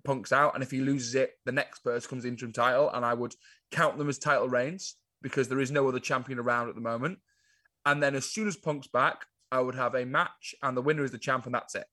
[0.03, 0.55] Punk's out.
[0.55, 2.89] And if he loses it, the next person comes interim title.
[2.91, 3.35] And I would
[3.71, 7.19] count them as title reigns because there is no other champion around at the moment.
[7.85, 11.03] And then as soon as Punk's back, I would have a match and the winner
[11.03, 11.85] is the champ and that's it.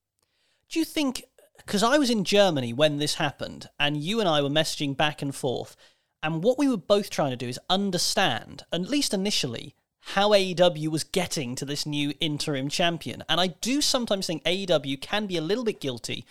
[0.71, 1.23] Do you think
[1.67, 5.23] because I was in Germany when this happened, and you and I were messaging back
[5.23, 5.77] and forth.
[6.23, 10.89] And what we were both trying to do is understand, at least initially, how AEW
[10.89, 13.23] was getting to this new interim champion.
[13.29, 16.25] And I do sometimes think AEW can be a little bit guilty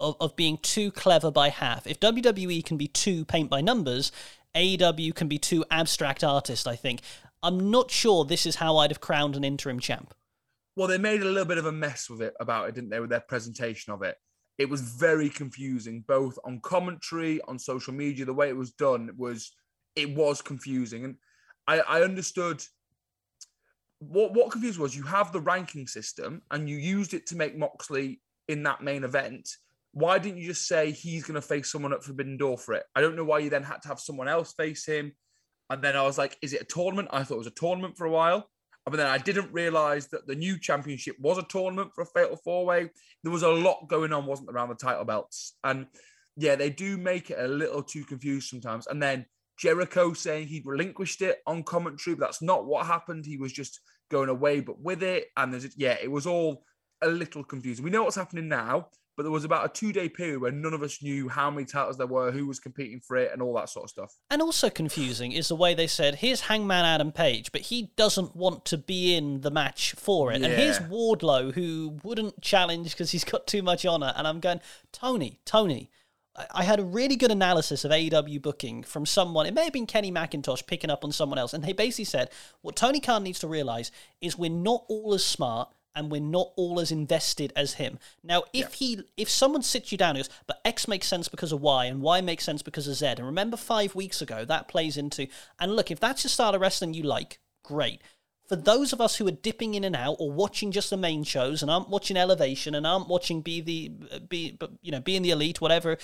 [0.00, 1.86] of, of being too clever by half.
[1.86, 4.10] If WWE can be too paint by numbers,
[4.56, 7.00] AEW can be too abstract artist, I think.
[7.42, 10.14] I'm not sure this is how I'd have crowned an interim champ.
[10.76, 13.00] Well, they made a little bit of a mess with it about it, didn't they,
[13.00, 14.16] with their presentation of it
[14.62, 18.24] it was very confusing, both on commentary, on social media.
[18.24, 19.50] The way it was done was
[19.96, 21.16] it was confusing, and
[21.66, 22.62] I, I understood.
[23.98, 27.56] What what confused was you have the ranking system and you used it to make
[27.56, 29.48] Moxley in that main event.
[29.92, 32.84] Why didn't you just say he's going to face someone at Forbidden Door for it?
[32.96, 35.12] I don't know why you then had to have someone else face him.
[35.70, 37.08] And then I was like, is it a tournament?
[37.12, 38.48] I thought it was a tournament for a while.
[38.84, 42.36] But then I didn't realize that the new championship was a tournament for a fatal
[42.36, 42.90] four way.
[43.22, 45.54] There was a lot going on, wasn't around the title belts?
[45.62, 45.86] And
[46.36, 48.86] yeah, they do make it a little too confused sometimes.
[48.88, 49.26] And then
[49.58, 53.24] Jericho saying he'd relinquished it on commentary, but that's not what happened.
[53.24, 55.26] He was just going away, but with it.
[55.36, 56.64] And there's, yeah, it was all
[57.02, 57.84] a little confusing.
[57.84, 60.72] We know what's happening now, but there was about a two day period where none
[60.74, 63.54] of us knew how many titles there were, who was competing for it, and all
[63.54, 64.14] that sort of stuff.
[64.30, 68.34] And also confusing is the way they said, here's Hangman Adam Page, but he doesn't
[68.34, 70.40] want to be in the match for it.
[70.40, 70.48] Yeah.
[70.48, 74.12] And here's Wardlow, who wouldn't challenge because he's got too much honor.
[74.16, 74.60] And I'm going,
[74.92, 75.90] Tony, Tony.
[76.34, 79.44] I- I had a really good analysis of AEW booking from someone.
[79.44, 81.52] It may have been Kenny McIntosh picking up on someone else.
[81.52, 82.30] And they basically said,
[82.62, 86.52] what Tony Khan needs to realize is we're not all as smart and we're not
[86.56, 87.98] all as invested as him.
[88.22, 91.52] Now, if he, if someone sits you down and goes, but X makes sense because
[91.52, 94.68] of Y, and Y makes sense because of Z, and remember five weeks ago that
[94.68, 95.26] plays into,
[95.58, 98.00] and look, if that's your style of wrestling you like, great.
[98.48, 101.22] For those of us who are dipping in and out or watching just the main
[101.24, 105.30] shows and aren't watching Elevation and aren't watching Be the Be, you know, Being the
[105.30, 105.96] Elite, whatever,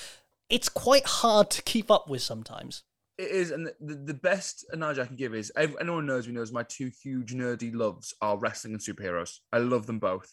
[0.49, 2.85] it's quite hard to keep up with sometimes.
[3.19, 6.53] It is, and the, the best analogy I can give is anyone knows me knows
[6.53, 9.39] my two huge nerdy loves are wrestling and superheroes.
[9.53, 10.33] I love them both.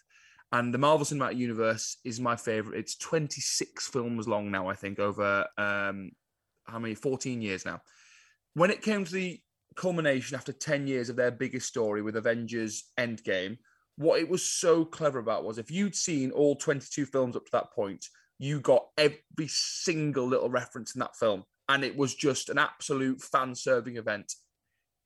[0.52, 2.78] And the Marvel Cinematic Universe is my favorite.
[2.78, 6.12] It's 26 films long now, I think, over um,
[6.66, 6.94] how many?
[6.94, 7.82] 14 years now.
[8.54, 9.42] When it came to the
[9.76, 13.58] culmination after 10 years of their biggest story with Avengers Endgame,
[13.98, 17.52] what it was so clever about was if you'd seen all 22 films up to
[17.52, 18.06] that point,
[18.38, 21.44] you got every single little reference in that film.
[21.68, 24.34] And it was just an absolute fan serving event.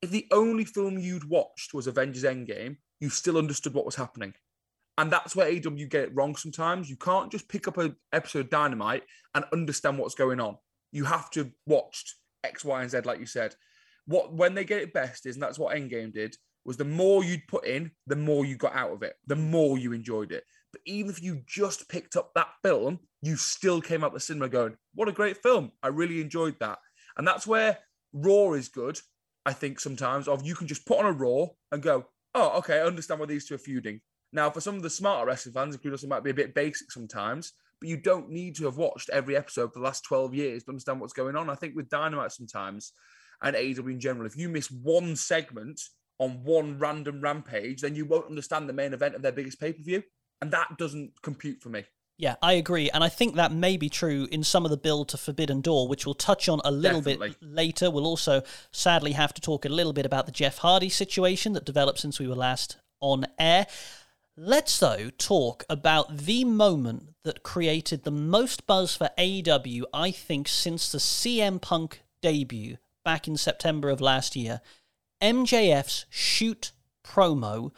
[0.02, 4.34] If the only film you'd watched was Avengers Endgame, you still understood what was happening.
[4.98, 6.90] And that's where AW get it wrong sometimes.
[6.90, 10.58] You can't just pick up an episode of Dynamite and understand what's going on.
[10.92, 13.56] You have to watch X, Y, and Z, like you said.
[14.06, 17.24] What when they get it best is, and that's what Endgame did, was the more
[17.24, 20.44] you'd put in, the more you got out of it, the more you enjoyed it.
[20.72, 24.50] But even if you just picked up that film, you still came out the cinema
[24.50, 25.72] going, "What a great film!
[25.84, 26.80] I really enjoyed that."
[27.18, 27.80] And that's where
[28.14, 29.00] Raw is good.
[29.46, 32.80] I think sometimes of you can just put on a Raw and go, "Oh, okay,
[32.80, 34.02] I understand why these two are feuding."
[34.32, 36.54] Now, for some of the smarter wrestling fans, including us, it might be a bit
[36.54, 40.34] basic sometimes, but you don't need to have watched every episode for the last 12
[40.36, 41.50] years to understand what's going on.
[41.50, 42.94] I think with Dynamite sometimes
[43.42, 45.82] and AEW in general, if you miss one segment
[46.20, 49.74] on one random rampage, then you won't understand the main event of their biggest pay
[49.74, 50.04] per view.
[50.42, 51.86] And that doesn't compute for me.
[52.20, 52.90] Yeah, I agree.
[52.90, 55.88] And I think that may be true in some of the build to Forbidden Door,
[55.88, 57.30] which we'll touch on a little Definitely.
[57.30, 57.90] bit later.
[57.90, 61.64] We'll also sadly have to talk a little bit about the Jeff Hardy situation that
[61.64, 63.68] developed since we were last on air.
[64.36, 70.50] Let's, though, talk about the moment that created the most buzz for AEW, I think,
[70.50, 74.60] since the CM Punk debut back in September of last year.
[75.22, 77.72] MJF's shoot promo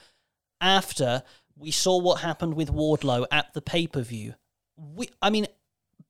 [0.60, 1.22] after
[1.62, 4.34] we saw what happened with Wardlow at the pay per view.
[4.76, 5.48] We, I mean,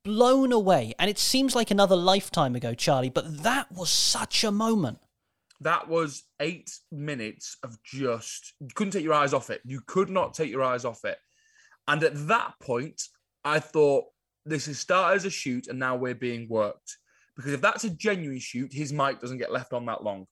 [0.04, 0.94] blown away.
[0.98, 5.00] And it seems like another lifetime ago, Charlie, but that was such a moment.
[5.60, 9.62] That was eight minutes of just, you couldn't take your eyes off it.
[9.64, 11.18] You could not take your eyes off it.
[11.88, 13.02] And at that point,
[13.44, 14.06] I thought,
[14.46, 16.98] this is started as a shoot and now we're being worked.
[17.36, 20.26] Because if that's a genuine shoot, his mic doesn't get left on that long.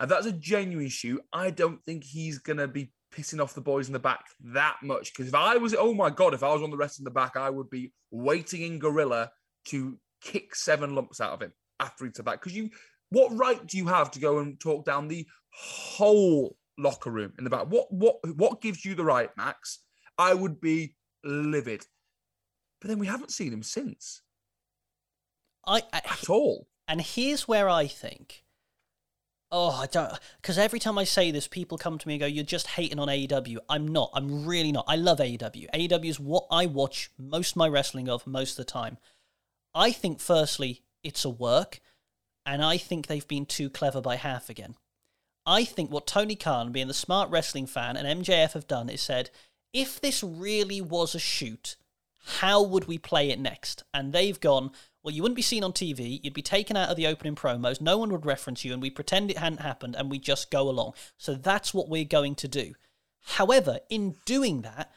[0.00, 3.60] If that's a genuine shoot, I don't think he's going to be pissing off the
[3.60, 5.12] boys in the back that much.
[5.12, 7.10] Because if I was, oh my God, if I was on the rest in the
[7.10, 9.30] back, I would be waiting in Gorilla
[9.66, 12.40] to kick seven lumps out of him after he said that.
[12.40, 12.70] Because you,
[13.10, 17.44] what right do you have to go and talk down the whole locker room in
[17.44, 17.66] the back?
[17.66, 19.80] What, what, what gives you the right, Max?
[20.18, 20.94] I would be
[21.24, 21.86] livid.
[22.80, 24.22] But then we haven't seen him since
[25.66, 26.68] I, I at all.
[26.86, 28.44] and here's where I think.
[29.50, 30.12] Oh, I don't.
[30.40, 32.98] Because every time I say this, people come to me and go, You're just hating
[32.98, 33.58] on AEW.
[33.68, 34.10] I'm not.
[34.12, 34.84] I'm really not.
[34.86, 35.68] I love AEW.
[35.74, 38.98] AEW is what I watch most of my wrestling of most of the time.
[39.74, 41.80] I think, firstly, it's a work,
[42.44, 44.74] and I think they've been too clever by half again.
[45.46, 49.00] I think what Tony Khan, being the smart wrestling fan, and MJF have done is
[49.00, 49.30] said,
[49.72, 51.76] if this really was a shoot,
[52.36, 53.82] how would we play it next?
[53.94, 56.96] And they've gone, well, you wouldn't be seen on TV, you'd be taken out of
[56.96, 60.10] the opening promos, no one would reference you, and we pretend it hadn't happened, and
[60.10, 60.94] we just go along.
[61.16, 62.74] So that's what we're going to do.
[63.22, 64.92] However, in doing that,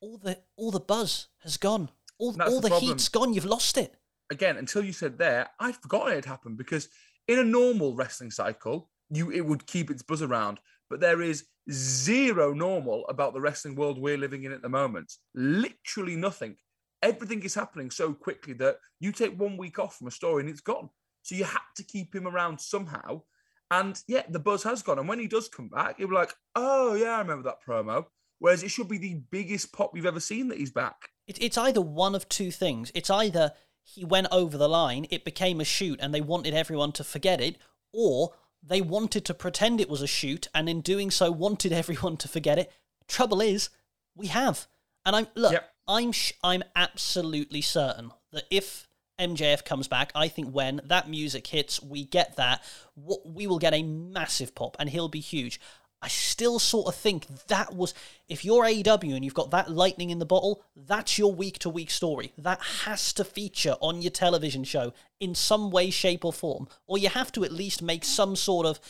[0.00, 1.90] all the all the buzz has gone.
[2.18, 3.32] All, all the the, heat's gone.
[3.32, 3.94] You've lost it.
[4.30, 6.88] again, until you said there, I'd forgotten it had happened because
[7.26, 10.60] in a normal wrestling cycle, you it would keep its buzz around.
[10.90, 15.12] But there is zero normal about the wrestling world we're living in at the moment.
[15.34, 16.56] Literally nothing.
[17.04, 20.50] Everything is happening so quickly that you take one week off from a story and
[20.50, 20.88] it's gone.
[21.22, 23.22] So you had to keep him around somehow.
[23.70, 24.98] And yeah, the buzz has gone.
[24.98, 28.06] And when he does come back, you'll be like, oh, yeah, I remember that promo.
[28.38, 31.10] Whereas it should be the biggest pop you've ever seen that he's back.
[31.26, 32.90] It, it's either one of two things.
[32.94, 36.92] It's either he went over the line, it became a shoot, and they wanted everyone
[36.92, 37.58] to forget it,
[37.92, 42.16] or they wanted to pretend it was a shoot, and in doing so, wanted everyone
[42.18, 42.72] to forget it.
[43.06, 43.68] Trouble is,
[44.14, 44.66] we have.
[45.04, 45.70] And I'm look, yep.
[45.86, 51.46] I'm sh- I'm absolutely certain that if MJF comes back, I think when that music
[51.46, 52.62] hits, we get that,
[52.96, 55.60] we will get a massive pop and he'll be huge.
[56.02, 57.94] I still sort of think that was,
[58.28, 61.70] if you're AEW and you've got that lightning in the bottle, that's your week to
[61.70, 62.32] week story.
[62.36, 66.68] That has to feature on your television show in some way, shape, or form.
[66.86, 68.80] Or you have to at least make some sort of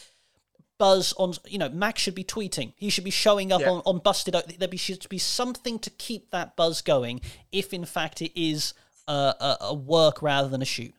[0.78, 2.72] buzz on, you know, Max should be tweeting.
[2.76, 3.70] He should be showing up yeah.
[3.70, 4.34] on, on Busted.
[4.58, 7.20] There be, should be something to keep that buzz going
[7.52, 8.74] if, in fact, it is
[9.06, 10.94] a, a, a work rather than a shoot.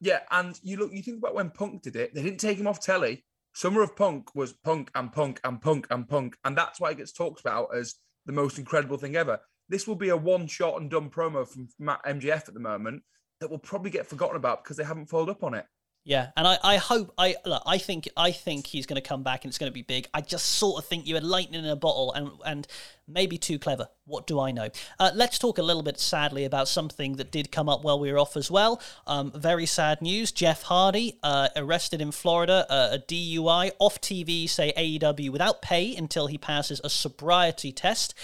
[0.00, 2.68] Yeah, and you look, you think about when Punk did it, they didn't take him
[2.68, 3.24] off telly.
[3.52, 6.98] Summer of Punk was Punk and Punk and Punk and Punk, and that's why it
[6.98, 9.40] gets talked about as the most incredible thing ever.
[9.68, 13.02] This will be a one shot and done promo from Matt MJF at the moment
[13.40, 15.66] that will probably get forgotten about because they haven't followed up on it.
[16.04, 19.22] Yeah, and I, I hope I look, I think I think he's going to come
[19.22, 20.08] back and it's going to be big.
[20.14, 22.66] I just sort of think you had lightning in a bottle and and
[23.06, 23.88] maybe too clever.
[24.06, 24.70] What do I know?
[24.98, 28.10] Uh, let's talk a little bit sadly about something that did come up while we
[28.10, 28.80] were off as well.
[29.06, 34.48] Um, very sad news: Jeff Hardy uh, arrested in Florida, uh, a DUI, off TV.
[34.48, 38.14] Say AEW without pay until he passes a sobriety test.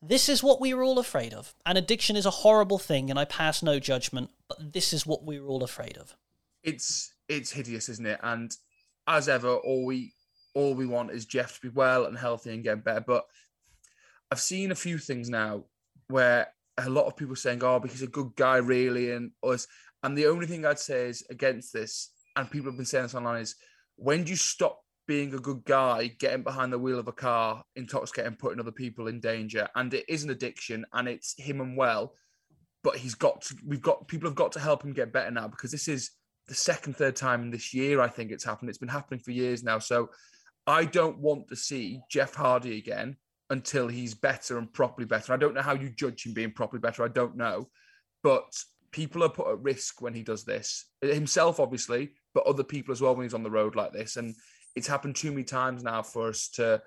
[0.00, 1.54] This is what we were all afraid of.
[1.66, 5.24] And addiction is a horrible thing, and I pass no judgment, but this is what
[5.24, 6.16] we were all afraid of
[6.62, 8.20] it's it's hideous, isn't it?
[8.22, 8.54] And
[9.06, 10.12] as ever, all we
[10.54, 13.04] all we want is Jeff to be well and healthy and get better.
[13.06, 13.24] But
[14.30, 15.64] I've seen a few things now
[16.08, 19.66] where a lot of people saying, "Oh, because he's a good guy, really," and us.
[20.02, 23.14] And the only thing I'd say is against this, and people have been saying this
[23.14, 23.54] online, is
[23.96, 27.62] when do you stop being a good guy, getting behind the wheel of a car,
[27.76, 29.68] intoxicating, putting other people in danger?
[29.74, 32.14] And it is an addiction, and it's him and well.
[32.82, 33.56] But he's got to.
[33.66, 36.10] We've got people have got to help him get better now because this is
[36.50, 38.70] the second, third time in this year, I think it's happened.
[38.70, 39.78] It's been happening for years now.
[39.78, 40.10] So
[40.66, 43.16] I don't want to see Jeff Hardy again
[43.50, 45.32] until he's better and properly better.
[45.32, 47.04] I don't know how you judge him being properly better.
[47.04, 47.68] I don't know.
[48.24, 48.52] But
[48.90, 50.86] people are put at risk when he does this.
[51.00, 54.16] Himself, obviously, but other people as well when he's on the road like this.
[54.16, 54.34] And
[54.74, 56.82] it's happened too many times now for us to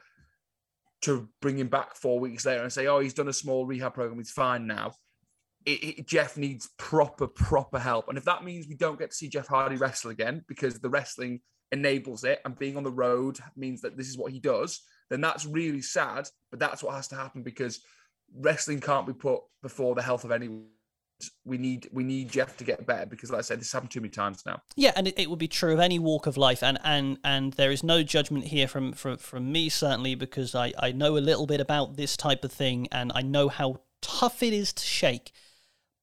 [1.03, 3.93] to bring him back four weeks later and say, oh, he's done a small rehab
[3.93, 4.93] program, he's fine now
[5.65, 8.09] it, it, Jeff needs proper, proper help.
[8.09, 10.89] And if that means we don't get to see Jeff Hardy wrestle again because the
[10.89, 14.81] wrestling enables it and being on the road means that this is what he does,
[15.09, 16.27] then that's really sad.
[16.51, 17.81] But that's what has to happen because
[18.35, 20.65] wrestling can't be put before the health of anyone.
[21.45, 24.01] We need we need Jeff to get better because, like I said, this happened too
[24.01, 24.61] many times now.
[24.75, 27.53] Yeah, and it, it would be true of any walk of life, and and and
[27.53, 31.19] there is no judgment here from from from me certainly because I I know a
[31.19, 34.83] little bit about this type of thing and I know how tough it is to
[34.83, 35.31] shake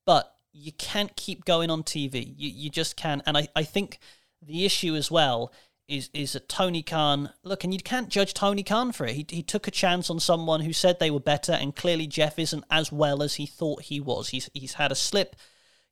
[0.04, 2.34] but you can't keep going on TV.
[2.36, 3.22] You you just can't.
[3.26, 3.98] And I, I think
[4.42, 5.52] the issue as well
[5.88, 9.14] is is that Tony Khan look, and you can't judge Tony Khan for it.
[9.14, 12.38] He he took a chance on someone who said they were better, and clearly Jeff
[12.38, 14.30] isn't as well as he thought he was.
[14.30, 15.36] He's he's had a slip,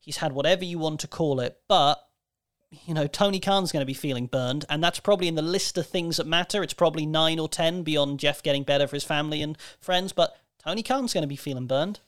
[0.01, 1.99] he's had whatever you want to call it, but
[2.71, 5.79] you know, Tony Khan's going to be feeling burned, and that's probably in the list
[5.79, 6.63] of things that matter.
[6.63, 10.37] It's probably nine or ten beyond Jeff getting better for his family and friends, but
[10.63, 12.01] Tony Khan's going to be feeling burned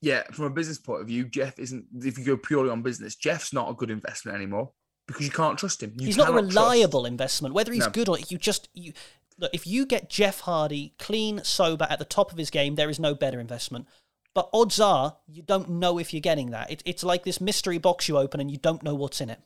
[0.00, 1.86] yeah, from a business point of view, Jeff isn't.
[2.02, 4.72] If you go purely on business, Jeff's not a good investment anymore
[5.06, 5.94] because you can't trust him.
[5.98, 7.10] You he's not a reliable trust.
[7.10, 7.54] investment.
[7.54, 7.90] Whether he's no.
[7.90, 8.92] good or you just you
[9.38, 9.50] look.
[9.54, 13.00] If you get Jeff Hardy clean, sober, at the top of his game, there is
[13.00, 13.86] no better investment.
[14.34, 16.70] But odds are you don't know if you're getting that.
[16.70, 19.40] It, it's like this mystery box you open and you don't know what's in it.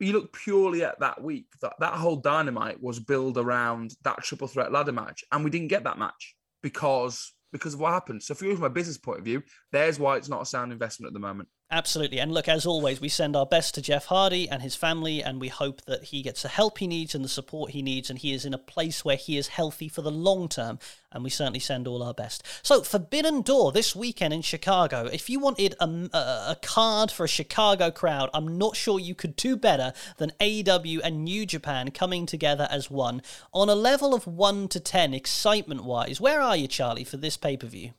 [0.00, 1.46] You look purely at that week.
[1.60, 5.68] That that whole dynamite was built around that triple threat ladder match, and we didn't
[5.68, 8.22] get that match because because of what happened.
[8.22, 10.72] So, if you from my business point of view, there's why it's not a sound
[10.72, 11.48] investment at the moment.
[11.72, 12.20] Absolutely.
[12.20, 15.40] And look, as always, we send our best to Jeff Hardy and his family, and
[15.40, 18.18] we hope that he gets the help he needs and the support he needs, and
[18.18, 20.78] he is in a place where he is healthy for the long term.
[21.10, 22.42] And we certainly send all our best.
[22.62, 25.06] So, Forbidden Door this weekend in Chicago.
[25.06, 29.34] If you wanted a, a, card for a Chicago crowd, I'm not sure you could
[29.34, 33.22] do better than AEW and New Japan coming together as one
[33.54, 36.20] on a level of 1 to 10, excitement wise.
[36.20, 37.92] Where are you, Charlie, for this pay per view?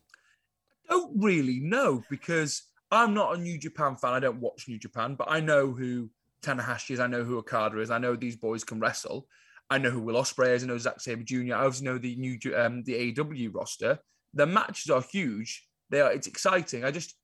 [0.88, 2.62] I don't really know because
[2.94, 4.12] I'm not a New Japan fan.
[4.12, 6.10] I don't watch New Japan, but I know who
[6.42, 7.00] Tanahashi is.
[7.00, 7.90] I know who Okada is.
[7.90, 9.26] I know these boys can wrestle.
[9.70, 10.62] I know who Will Ospreay is.
[10.62, 11.54] I know Zack Sabre Jr.
[11.54, 13.98] I also know the new um, the AEW roster.
[14.34, 15.66] The matches are huge.
[15.90, 16.12] They are.
[16.12, 16.84] It's exciting.
[16.84, 17.14] I just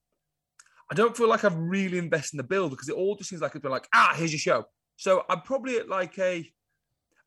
[0.90, 3.42] I don't feel like I've really invested in the build because it all just seems
[3.42, 4.64] like it's been like ah here's your show.
[4.96, 6.50] So I'm probably at like a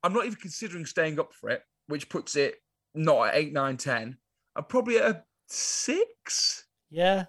[0.02, 2.56] I'm not even considering staying up for it, which puts it
[2.94, 4.18] not at eight, nine, ten.
[4.56, 6.66] I'm probably at a six.
[6.90, 7.24] Yeah,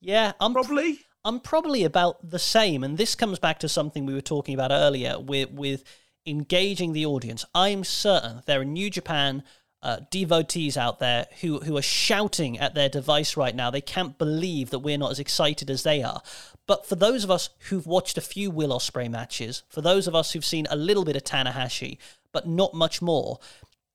[0.00, 0.32] yeah.
[0.40, 1.00] I'm probably.
[1.24, 4.70] I'm probably about the same, and this comes back to something we were talking about
[4.70, 5.84] earlier with with
[6.26, 7.44] engaging the audience.
[7.54, 9.42] I'm certain there are New Japan
[9.82, 13.70] uh, devotees out there who who are shouting at their device right now.
[13.70, 16.22] They can't believe that we're not as excited as they are.
[16.66, 20.14] But for those of us who've watched a few Will Ospreay matches, for those of
[20.14, 21.98] us who've seen a little bit of Tanahashi,
[22.32, 23.38] but not much more,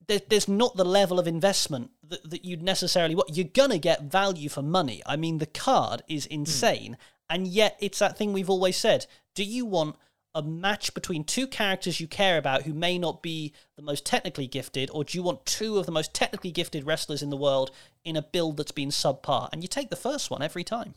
[0.07, 3.35] there's not the level of investment that, that you'd necessarily want.
[3.35, 5.01] You're gonna get value for money.
[5.05, 6.97] I mean, the card is insane, mm.
[7.29, 9.05] and yet it's that thing we've always said.
[9.35, 9.95] Do you want
[10.35, 14.47] a match between two characters you care about who may not be the most technically
[14.47, 17.71] gifted, or do you want two of the most technically gifted wrestlers in the world
[18.03, 19.49] in a build that's been subpar?
[19.51, 20.95] And you take the first one every time.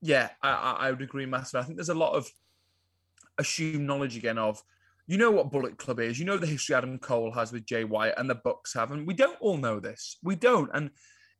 [0.00, 1.60] Yeah, I, I would agree massively.
[1.60, 2.32] I think there's a lot of
[3.38, 4.62] assumed knowledge again of,
[5.06, 7.84] you know what Bullet Club is, you know the history Adam Cole has with Jay
[7.84, 10.18] White and the Bucks have, and we don't all know this.
[10.22, 10.90] We don't, and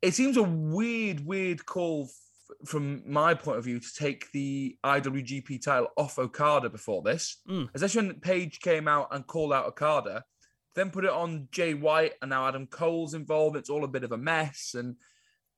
[0.01, 2.11] it seems a weird, weird call
[2.65, 7.69] from my point of view, to take the IWGP title off Okada before this, mm.
[7.75, 10.25] especially when Page came out and called out Okada,
[10.75, 13.57] then put it on Jay White, and now Adam Cole's involved.
[13.57, 14.97] It's all a bit of a mess, and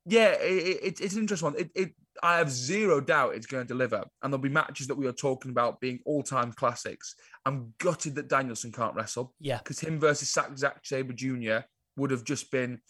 [0.07, 1.61] yeah, it, it, it's an interesting one.
[1.61, 4.95] It, it, I have zero doubt it's going to deliver, and there'll be matches that
[4.97, 7.15] we are talking about being all-time classics.
[7.45, 9.35] I'm gutted that Danielson can't wrestle.
[9.41, 11.67] Yeah, because him versus Zack Sabre Jr.
[11.97, 12.81] would have just been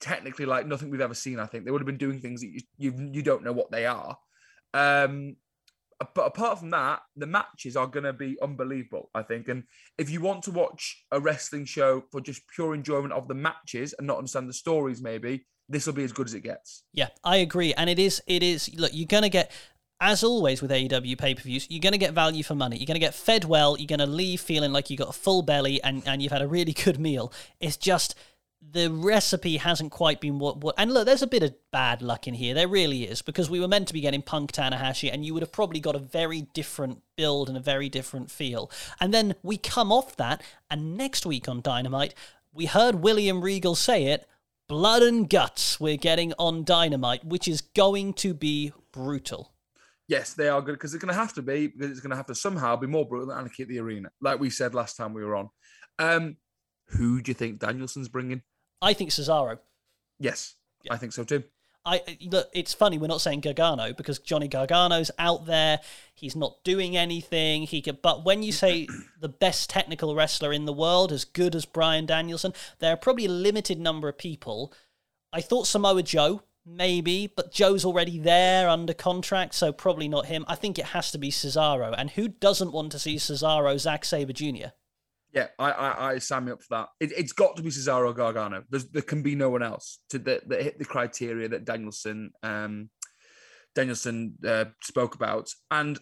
[0.00, 1.38] technically like nothing we've ever seen.
[1.38, 3.70] I think they would have been doing things that you you, you don't know what
[3.70, 4.16] they are.
[4.74, 5.36] Um,
[6.14, 9.08] but apart from that, the matches are going to be unbelievable.
[9.14, 9.64] I think, and
[9.96, 13.94] if you want to watch a wrestling show for just pure enjoyment of the matches
[13.96, 16.82] and not understand the stories, maybe this will be as good as it gets.
[16.92, 18.22] Yeah, I agree, and it is.
[18.26, 18.72] It is.
[18.74, 19.50] Look, you're going to get
[20.00, 22.76] as always with AEW pay per views, you're going to get value for money.
[22.76, 23.78] You're going to get fed well.
[23.78, 26.42] You're going to leave feeling like you got a full belly and, and you've had
[26.42, 27.32] a really good meal.
[27.60, 28.14] It's just
[28.72, 32.26] the recipe hasn't quite been what, what and look there's a bit of bad luck
[32.26, 35.24] in here there really is because we were meant to be getting punk tanahashi and
[35.24, 39.12] you would have probably got a very different build and a very different feel and
[39.12, 42.14] then we come off that and next week on dynamite
[42.52, 44.26] we heard william regal say it
[44.68, 49.52] blood and guts we're getting on dynamite which is going to be brutal
[50.08, 52.16] yes they are good because it's going to have to be because it's going to
[52.16, 54.96] have to somehow be more brutal than anarchy at the arena like we said last
[54.96, 55.48] time we were on
[55.98, 56.36] um
[56.88, 58.42] who do you think Danielson's bringing?
[58.80, 59.58] I think Cesaro.
[60.18, 60.94] Yes, yeah.
[60.94, 61.44] I think so too.
[61.86, 65.78] I look, it's funny we're not saying Gargano because Johnny Gargano's out there.
[66.14, 67.62] He's not doing anything.
[67.62, 68.88] He could, but when you say
[69.20, 73.26] the best technical wrestler in the world, as good as Bryan Danielson, there are probably
[73.26, 74.72] a limited number of people.
[75.32, 80.44] I thought Samoa Joe maybe, but Joe's already there under contract, so probably not him.
[80.48, 84.04] I think it has to be Cesaro, and who doesn't want to see Cesaro, Zack
[84.04, 84.70] Sabre Jr.
[85.36, 86.88] Yeah, I, I, I sign me up for that.
[86.98, 88.64] It, has got to be Cesaro Gargano.
[88.70, 92.30] There's, there can be no one else to that, that hit the criteria that Danielson
[92.42, 92.88] um,
[93.74, 96.00] Danielson uh, spoke about, and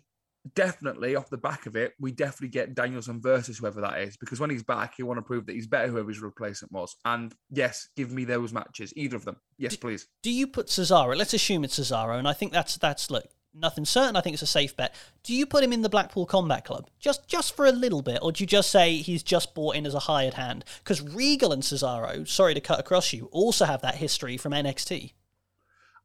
[0.55, 4.39] definitely off the back of it, we definitely get Danielson versus whoever that is because
[4.39, 6.95] when he's back, you want to prove that he's better whoever his replacement was.
[7.05, 9.39] And yes, give me those matches, either of them.
[9.59, 10.07] Yes, do, please.
[10.22, 11.16] Do you put Cesaro?
[11.16, 14.16] Let's assume it's Cesaro, and I think that's that's look nothing certain.
[14.16, 14.94] I think it's a safe bet.
[15.22, 18.18] Do you put him in the Blackpool Combat Club just just for a little bit,
[18.22, 20.64] or do you just say he's just bought in as a hired hand?
[20.78, 25.12] Because Regal and Cesaro, sorry to cut across you, also have that history from NXT.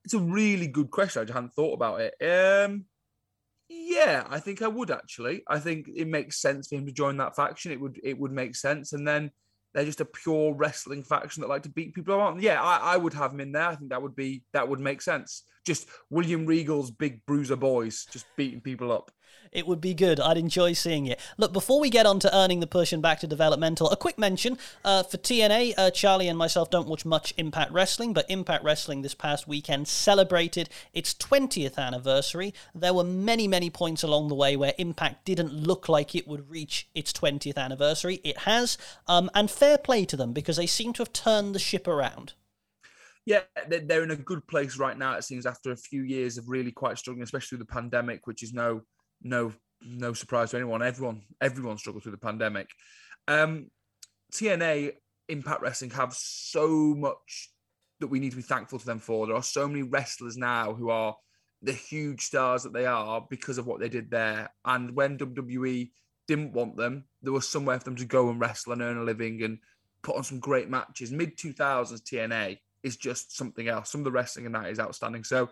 [0.05, 1.21] It's a really good question.
[1.21, 2.15] I just hadn't thought about it.
[2.21, 2.85] Um,
[3.67, 5.43] yeah, I think I would actually.
[5.47, 7.71] I think it makes sense for him to join that faction.
[7.71, 9.31] It would it would make sense, and then
[9.73, 12.37] they're just a pure wrestling faction that like to beat people up.
[12.39, 13.67] Yeah, I, I would have him in there.
[13.67, 18.07] I think that would be that would make sense just William Regal's big bruiser boys
[18.11, 19.11] just beating people up.
[19.51, 20.19] It would be good.
[20.19, 21.19] I'd enjoy seeing it.
[21.37, 24.57] Look, before we get on to earning the and back to developmental, a quick mention
[24.85, 25.73] uh, for TNA.
[25.77, 29.87] Uh, Charlie and myself don't watch much Impact Wrestling, but Impact Wrestling this past weekend
[29.87, 32.53] celebrated its 20th anniversary.
[32.75, 36.49] There were many, many points along the way where Impact didn't look like it would
[36.49, 38.21] reach its 20th anniversary.
[38.23, 38.77] It has,
[39.07, 42.33] um, and fair play to them because they seem to have turned the ship around
[43.25, 45.13] yeah, they're in a good place right now.
[45.13, 48.53] It seems after a few years of really quite struggling, especially the pandemic, which is
[48.53, 48.81] no
[49.21, 50.81] no no surprise to anyone.
[50.81, 52.69] Everyone everyone struggled through the pandemic.
[53.27, 53.69] Um,
[54.33, 54.93] TNA
[55.29, 57.49] Impact Wrestling have so much
[57.99, 59.27] that we need to be thankful to them for.
[59.27, 61.15] There are so many wrestlers now who are
[61.61, 64.49] the huge stars that they are because of what they did there.
[64.63, 65.91] And when WWE
[66.27, 69.03] didn't want them, there was somewhere for them to go and wrestle and earn a
[69.03, 69.59] living and
[70.01, 71.11] put on some great matches.
[71.11, 73.91] Mid 2000s TNA is just something else.
[73.91, 75.25] Some of the wrestling in that is outstanding.
[75.25, 75.49] So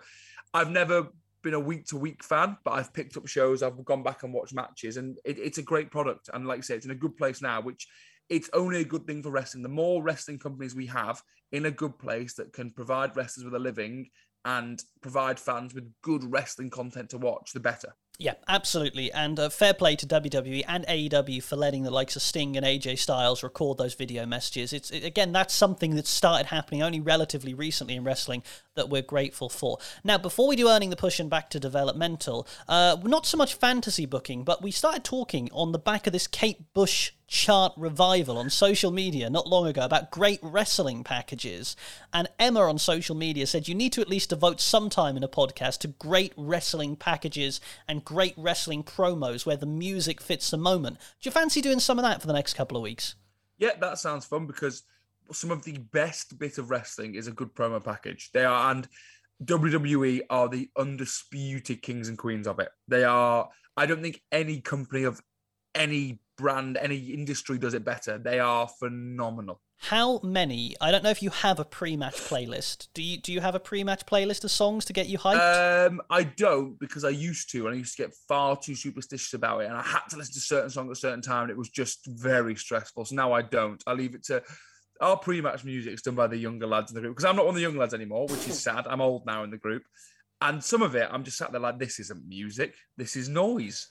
[0.53, 1.07] I've never
[1.47, 4.33] been a week to week fan, but I've picked up shows, I've gone back and
[4.33, 6.29] watched matches, and it, it's a great product.
[6.33, 7.87] And like I say, it's in a good place now, which
[8.29, 9.63] it's only a good thing for wrestling.
[9.63, 11.21] The more wrestling companies we have
[11.53, 14.09] in a good place that can provide wrestlers with a living
[14.43, 17.95] and provide fans with good wrestling content to watch, the better.
[18.19, 19.11] Yeah, absolutely.
[19.11, 22.65] And uh, fair play to WWE and AEW for letting the likes of Sting and
[22.65, 24.73] AJ Styles record those video messages.
[24.73, 28.41] It's it, again, that's something that started happening only relatively recently in wrestling
[28.73, 29.77] that we're grateful for.
[30.03, 33.53] Now, before we do earning the push and back to developmental, uh, not so much
[33.53, 38.37] fantasy booking, but we started talking on the back of this Kate Bush chart revival
[38.37, 41.75] on social media not long ago about great wrestling packages.
[42.13, 45.23] And Emma on social media said you need to at least devote some time in
[45.23, 50.57] a podcast to great wrestling packages and great wrestling promos where the music fits the
[50.57, 50.97] moment.
[51.21, 53.15] Do you fancy doing some of that for the next couple of weeks?
[53.57, 54.83] Yeah, that sounds fun because
[55.31, 58.31] some of the best bit of wrestling is a good promo package.
[58.33, 58.87] They are, and
[59.43, 62.69] WWE are the undisputed kings and queens of it.
[62.87, 65.21] They are, I don't think any company of
[65.75, 68.17] any brand, any industry does it better.
[68.17, 69.61] They are phenomenal.
[69.79, 70.75] How many?
[70.81, 72.87] I don't know if you have a pre-match playlist.
[72.95, 75.87] Do you do you have a pre-match playlist of songs to get you hyped?
[75.87, 79.33] Um, I don't because I used to, and I used to get far too superstitious
[79.33, 81.51] about it, and I had to listen to certain songs at a certain time, and
[81.51, 83.05] it was just very stressful.
[83.05, 83.83] So now I don't.
[83.85, 84.41] I leave it to
[84.99, 87.45] our pre-match music is done by the younger lads in the group because I'm not
[87.45, 88.87] one of the young lads anymore, which is sad.
[88.87, 89.83] I'm old now in the group,
[90.41, 93.87] and some of it I'm just sat there like, this isn't music, this is noise.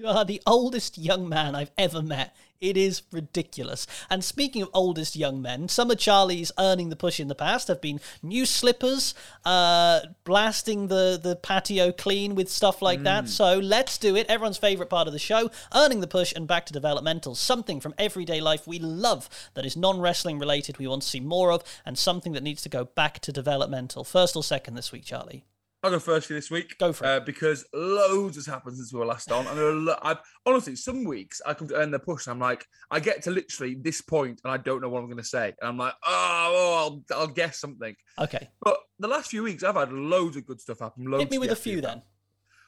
[0.00, 2.34] You are the oldest young man I've ever met.
[2.58, 3.86] It is ridiculous.
[4.08, 7.68] And speaking of oldest young men, some of Charlie's earning the push in the past
[7.68, 13.04] have been new slippers, uh, blasting the, the patio clean with stuff like mm.
[13.04, 13.28] that.
[13.28, 14.26] So let's do it.
[14.30, 17.34] Everyone's favourite part of the show, earning the push and back to developmental.
[17.34, 21.20] Something from everyday life we love that is non wrestling related, we want to see
[21.20, 24.04] more of, and something that needs to go back to developmental.
[24.04, 25.44] First or second this week, Charlie?
[25.82, 26.76] I'll go first for this week.
[26.78, 29.46] Go for uh, because loads has happened since we were last on.
[29.46, 32.66] And lo- I've, honestly, some weeks I come to earn the push and I'm like,
[32.90, 35.54] I get to literally this point and I don't know what I'm going to say.
[35.60, 37.96] And I'm like, oh, oh I'll, I'll, guess something.
[38.18, 38.50] Okay.
[38.60, 41.06] But the last few weeks, I've had loads of good stuff happen.
[41.06, 42.02] Loads Hit me with a few then.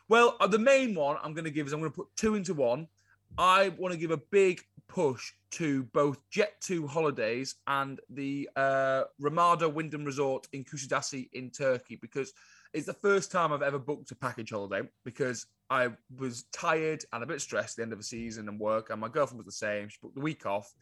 [0.09, 2.35] Well, uh, the main one I'm going to give is I'm going to put two
[2.35, 2.89] into one.
[3.37, 9.69] I want to give a big push to both Jet2 holidays and the uh, Ramada
[9.69, 12.33] Wyndham Resort in Kusadasi in Turkey because–
[12.73, 17.23] it's the first time I've ever booked a package holiday because I was tired and
[17.23, 19.47] a bit stressed at the end of the season and work, and my girlfriend was
[19.47, 19.89] the same.
[19.89, 20.73] She booked the week off,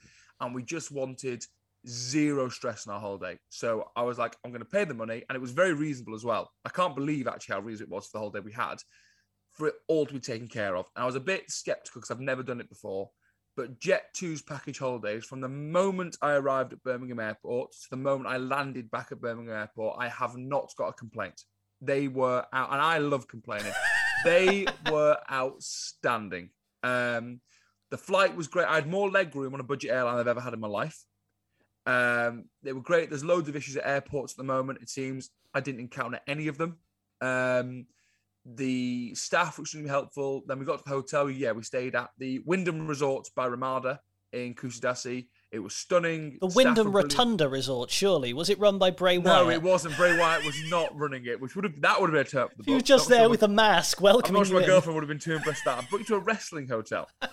[0.40, 1.44] and we just wanted
[1.88, 3.38] zero stress on our holiday.
[3.48, 6.14] So I was like, I'm going to pay the money, and it was very reasonable
[6.14, 6.50] as well.
[6.64, 8.78] I can't believe actually how reasonable it was for the holiday we had
[9.52, 10.86] for it all to be taken care of.
[10.94, 13.10] And I was a bit skeptical because I've never done it before.
[13.56, 18.28] But Jet2's package holidays, from the moment I arrived at Birmingham Airport to the moment
[18.28, 21.42] I landed back at Birmingham Airport, I have not got a complaint.
[21.80, 23.72] They were out, and I love complaining.
[24.24, 26.50] they were outstanding.
[26.82, 27.40] Um,
[27.90, 28.68] the flight was great.
[28.68, 31.04] I had more leg room on a budget airline I've ever had in my life.
[31.86, 33.08] Um, they were great.
[33.08, 34.80] There's loads of issues at airports at the moment.
[34.82, 36.76] It seems I didn't encounter any of them.
[37.20, 37.86] Um,
[38.44, 40.42] the staff were extremely helpful.
[40.46, 41.28] Then we got to the hotel.
[41.28, 44.00] Yeah, we stayed at the Wyndham Resorts by Ramada
[44.32, 45.26] in Kusadasi.
[45.52, 46.38] It was stunning.
[46.40, 49.46] The Wyndham Rotunda Resort, surely was it run by Bray Wyatt?
[49.46, 49.96] No, it wasn't.
[49.96, 52.48] Bray Wyatt was not running it, which would have that would have been a turn
[52.48, 54.66] for the He was just there sure with a mask, welcoming I'm not sure my
[54.66, 55.78] girlfriend would have been too impressed that.
[55.78, 57.08] I booked to a wrestling hotel.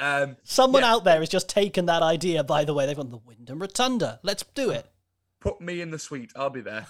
[0.00, 0.94] Um, Someone yeah.
[0.94, 2.42] out there has just taken that idea.
[2.42, 4.18] By the way, they've gone the Wyndham Rotunda.
[4.22, 4.86] Let's do it.
[5.40, 6.32] Put me in the suite.
[6.34, 6.86] I'll be there.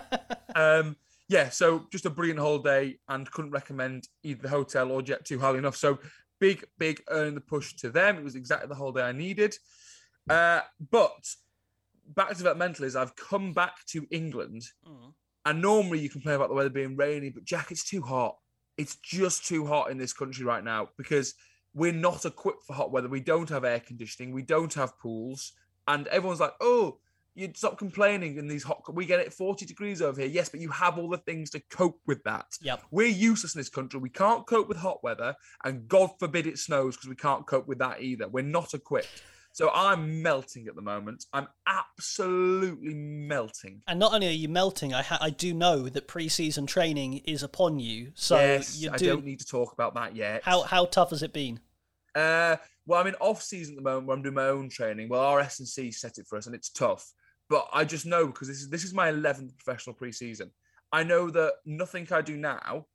[0.54, 0.96] um,
[1.28, 5.56] yeah, so just a brilliant holiday, and couldn't recommend either the hotel or Jet2 highly
[5.56, 5.74] enough.
[5.74, 6.00] So
[6.38, 8.18] big, big earning the push to them.
[8.18, 9.56] It was exactly the whole day I needed.
[10.30, 11.34] Uh, but
[12.14, 15.12] back to developmental is I've come back to England, mm.
[15.44, 18.36] and normally you complain about the weather being rainy, but Jack, it's too hot.
[18.78, 21.34] It's just too hot in this country right now because
[21.74, 23.08] we're not equipped for hot weather.
[23.08, 24.32] We don't have air conditioning.
[24.32, 25.52] We don't have pools,
[25.86, 26.98] and everyone's like, "Oh,
[27.34, 28.82] you'd stop complaining in these hot.
[28.92, 30.30] We get it 40 degrees over here.
[30.30, 32.46] Yes, but you have all the things to cope with that.
[32.60, 32.82] Yep.
[32.90, 34.00] We're useless in this country.
[34.00, 37.66] We can't cope with hot weather, and God forbid it snows because we can't cope
[37.66, 38.28] with that either.
[38.28, 39.22] We're not equipped.
[39.52, 41.26] So I'm melting at the moment.
[41.32, 43.82] I'm absolutely melting.
[43.88, 47.42] And not only are you melting, I ha- I do know that pre-season training is
[47.42, 48.12] upon you.
[48.14, 48.94] So yes, you do...
[48.94, 50.42] I don't need to talk about that yet.
[50.44, 51.60] How how tough has it been?
[52.14, 55.08] Uh, well, I'm in off season at the moment where I'm doing my own training.
[55.08, 57.12] Well, our S and C set it for us, and it's tough.
[57.48, 60.50] But I just know because this is this is my 11th professional pre-season.
[60.92, 62.86] I know that nothing I do now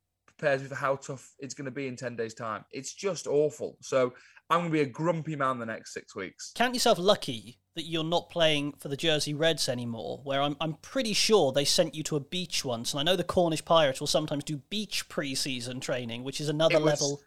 [0.42, 2.64] me for how tough it's going to be in 10 days time.
[2.72, 3.76] It's just awful.
[3.80, 4.12] So
[4.50, 6.52] I'm going to be a grumpy man the next six weeks.
[6.54, 10.74] Count yourself lucky that you're not playing for the Jersey Reds anymore, where I'm, I'm
[10.74, 12.92] pretty sure they sent you to a beach once.
[12.92, 16.80] And I know the Cornish Pirates will sometimes do beach pre-season training, which is another
[16.80, 17.20] was, level.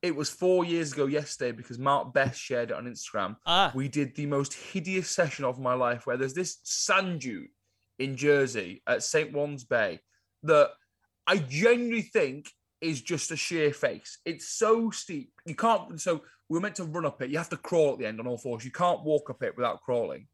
[0.00, 3.36] It was four years ago yesterday because Mark Best shared it on Instagram.
[3.46, 7.48] Ah, We did the most hideous session of my life where there's this sand dune
[7.98, 9.32] in Jersey at St.
[9.32, 10.00] Ouen's Bay
[10.42, 10.70] that
[11.26, 12.50] I genuinely think
[12.80, 14.18] is just a sheer face.
[14.24, 15.32] It's so steep.
[15.46, 17.30] You can't, so we are meant to run up it.
[17.30, 18.64] You have to crawl at the end on all fours.
[18.64, 20.26] You can't walk up it without crawling.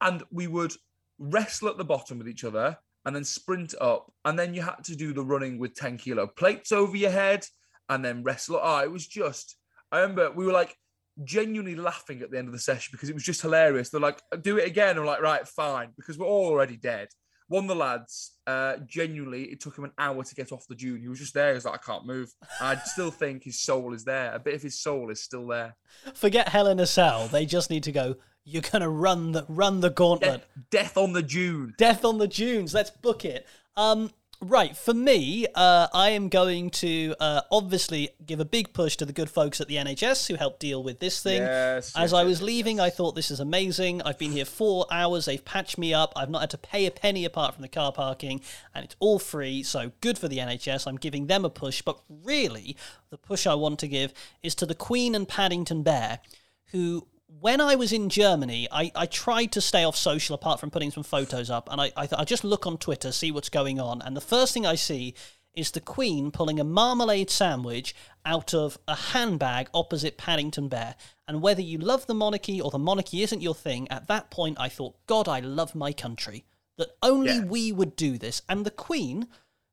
[0.00, 0.72] And we would
[1.18, 4.12] wrestle at the bottom with each other and then sprint up.
[4.24, 7.44] And then you had to do the running with 10 kilo plates over your head
[7.88, 8.60] and then wrestle.
[8.62, 9.56] Oh, it was just,
[9.90, 10.76] I remember we were like
[11.24, 13.88] genuinely laughing at the end of the session because it was just hilarious.
[13.88, 14.98] They're like, do it again.
[14.98, 17.08] I'm like, right, fine, because we're all already dead.
[17.48, 20.74] One of the lads, uh, genuinely, it took him an hour to get off the
[20.74, 21.00] dune.
[21.00, 21.48] He was just there.
[21.48, 22.32] He was like, I can't move.
[22.60, 24.34] I still think his soul is there.
[24.34, 25.76] A bit of his soul is still there.
[26.14, 27.26] forget Hell in a Cell.
[27.28, 28.16] They just need to go.
[28.44, 30.44] You're gonna run the run the gauntlet.
[30.70, 31.74] Death on the dune.
[31.76, 32.72] Death on the Dunes.
[32.72, 33.46] Let's book it.
[33.76, 34.10] Um,
[34.40, 39.04] right for me, uh, I am going to uh, obviously give a big push to
[39.04, 41.42] the good folks at the NHS who helped deal with this thing.
[41.42, 44.02] Yes, As yes, I was yes, leaving, I thought this is amazing.
[44.02, 45.24] I've been here four hours.
[45.24, 46.12] They've patched me up.
[46.16, 48.40] I've not had to pay a penny apart from the car parking,
[48.74, 49.62] and it's all free.
[49.62, 50.86] So good for the NHS.
[50.86, 51.82] I'm giving them a push.
[51.82, 52.76] But really,
[53.10, 54.12] the push I want to give
[54.42, 56.20] is to the Queen and Paddington Bear,
[56.66, 57.06] who
[57.40, 60.90] when I was in Germany, I, I tried to stay off social apart from putting
[60.90, 63.78] some photos up, and I, I thought I'll just look on Twitter, see what's going
[63.78, 64.00] on.
[64.02, 65.14] And the first thing I see
[65.54, 70.94] is the Queen pulling a marmalade sandwich out of a handbag opposite Paddington Bear.
[71.26, 74.56] And whether you love the monarchy or the monarchy isn't your thing, at that point
[74.60, 76.44] I thought, God, I love my country.
[76.76, 77.44] That only Yeah.
[77.44, 78.42] we would do this.
[78.48, 79.26] And the Queen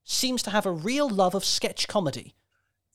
[0.04, 2.36] seems to have a real love of sketch comedy.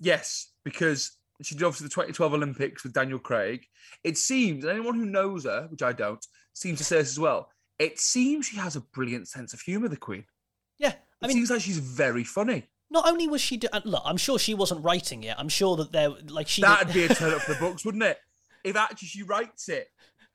[0.01, 1.13] Yes, because
[1.47, 3.65] she did obviously the 2012 Olympics with Daniel Craig.
[4.05, 7.19] It seems, and anyone who knows her, which I don't, seems to say this as
[7.21, 7.49] well.
[7.79, 10.25] It seems she has a brilliant sense of humour, the Queen.
[10.79, 12.69] Yeah, It I mean, seems like she's very funny.
[12.91, 15.35] not only was she do- uh, look, I'm sure she wasn't writing it.
[15.39, 18.03] I'm sure that there, like she That'd be a turn up for the books, wouldn't
[18.05, 18.19] it?
[18.65, 19.89] If actually she writes it.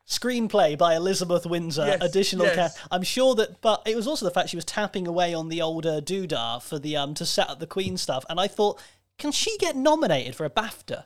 [0.08, 2.56] screenplay by Elizabeth Windsor, Yes, additional yes.
[2.56, 2.80] cast.
[2.91, 5.62] I'm sure that, but it was also the fact she was tapping away on the
[5.62, 8.82] older doodah for the um to set up the Queen stuff, and I thought,
[9.18, 11.05] can she get nominated for a BAFTA?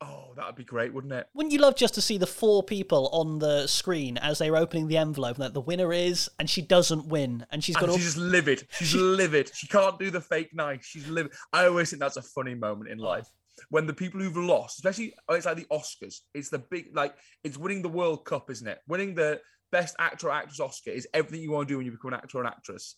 [0.00, 1.28] Oh, that'd be great, wouldn't it?
[1.32, 4.88] Wouldn't you love just to see the four people on the screen as they're opening
[4.88, 7.92] the envelope, and that the winner is, and she doesn't win, and she's got And
[7.92, 7.96] all.
[7.98, 8.66] she's just livid.
[8.72, 9.52] She's livid.
[9.54, 10.84] She can't do the fake nice.
[10.84, 11.32] She's livid.
[11.52, 13.28] I always think that's a funny moment in life
[13.68, 16.20] when the people who've lost, especially oh, it's like the Oscars.
[16.34, 17.14] It's the big like
[17.44, 18.80] it's winning the World Cup, isn't it?
[18.88, 21.92] Winning the best actor or actress Oscar is everything you want to do when you
[21.92, 22.96] become an actor or an actress.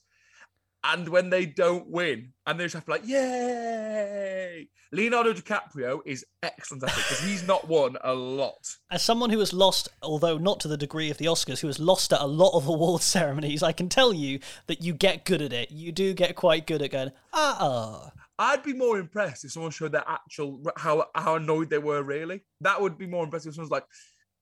[0.86, 4.68] And when they don't win, and they just have to be like, yay!
[4.92, 8.76] Leonardo DiCaprio is excellent at it because he's not won a lot.
[8.90, 11.80] As someone who has lost, although not to the degree of the Oscars, who has
[11.80, 15.40] lost at a lot of award ceremonies, I can tell you that you get good
[15.40, 15.70] at it.
[15.70, 18.12] You do get quite good at going, ah.
[18.38, 22.02] I'd be more impressed if someone showed their actual how how annoyed they were.
[22.02, 23.50] Really, that would be more impressive.
[23.50, 23.86] If someone's like,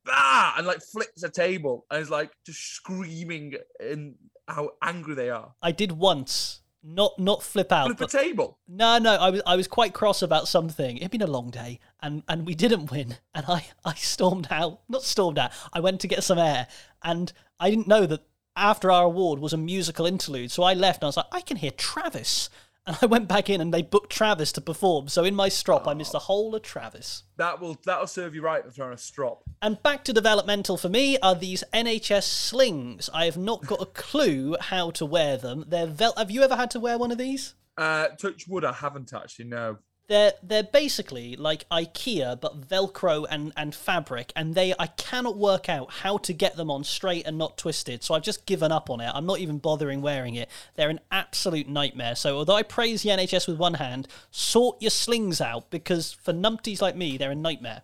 [0.09, 4.15] ah, and like flips a table and is like just screaming in
[4.49, 5.55] how angry they are.
[5.63, 6.61] I did once.
[6.85, 8.59] Not not flip out, Flip but table.
[8.67, 9.13] no, no.
[9.15, 10.97] I was I was quite cross about something.
[10.97, 13.19] It'd been a long day, and and we didn't win.
[13.33, 14.81] And I I stormed out.
[14.89, 15.53] Not stormed out.
[15.73, 16.67] I went to get some air,
[17.05, 18.25] and I didn't know that
[18.57, 20.51] after our award was a musical interlude.
[20.51, 22.51] So I left, and I was like, I can hear Travis.
[22.87, 25.07] And I went back in, and they booked Travis to perform.
[25.09, 27.23] So in my strop, I missed the whole of Travis.
[27.37, 29.45] That will that'll serve you right for throwing a strop.
[29.61, 33.09] And back to developmental for me are these NHS slings.
[33.15, 35.65] I have not got a clue how to wear them.
[35.69, 37.55] They're vel- have you ever had to wear one of these?
[37.79, 39.47] Uh, touch wood, I haven't actually.
[39.47, 39.79] No.
[40.13, 45.71] They're they're basically like IKEA but Velcro and, and fabric, and they I cannot work
[45.71, 48.03] out how to get them on straight and not twisted.
[48.03, 49.11] So I've just given up on it.
[49.15, 50.51] I'm not even bothering wearing it.
[50.75, 52.15] They're an absolute nightmare.
[52.15, 56.35] So although I praise the NHS with one hand, sort your slings out because for
[56.35, 57.81] numpties like me, they're a nightmare.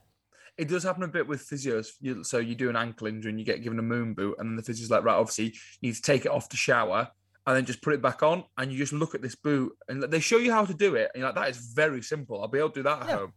[0.59, 1.93] It does happen a bit with physios.
[2.27, 4.63] So you do an ankle injury and you get given a moon boot, and the
[4.63, 7.11] physio's like, right, obviously you need to take it off to shower
[7.49, 10.03] and then just put it back on, and you just look at this boot, and
[10.03, 12.41] they show you how to do it, and you're like, that is very simple.
[12.43, 13.17] I'll be able to do that at Yeah.
[13.17, 13.33] home.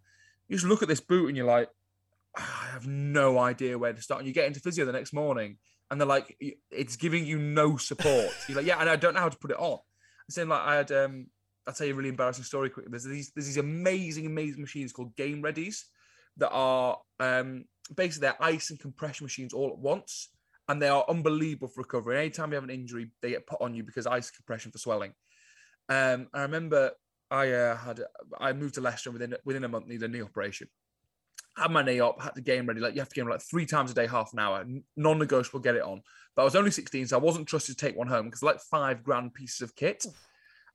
[0.50, 1.70] You just look at this boot, and you're like,
[2.38, 4.20] "Ah, I have no idea where to start.
[4.20, 5.58] And you get into physio the next morning,
[5.90, 6.38] and they're like,
[6.70, 8.30] it's giving you no support.
[8.48, 9.74] you're like, yeah, and I don't know how to put it on.
[9.80, 11.28] I'm saying like I had, um,
[11.68, 12.90] I'll tell you a really embarrassing story quickly.
[12.92, 15.84] There's these, there's these amazing, amazing machines called Game Readies
[16.38, 20.30] that are um, basically they're ice and compression machines all at once,
[20.72, 22.18] and they are unbelievable for recovery.
[22.18, 25.12] Anytime you have an injury, they get put on you because ice compression for swelling.
[25.90, 26.92] Um, I remember
[27.30, 28.00] I uh, had
[28.40, 30.70] I moved to Leicester within within a month needed a knee operation.
[31.58, 32.80] Had my knee up, had the game ready.
[32.80, 34.66] Like you have to game like three times a day, half an hour,
[34.96, 35.60] non-negotiable.
[35.60, 36.04] Get it on.
[36.38, 38.62] But I was only 16, so I wasn't trusted to take one home because like
[38.62, 40.06] five grand pieces of kit.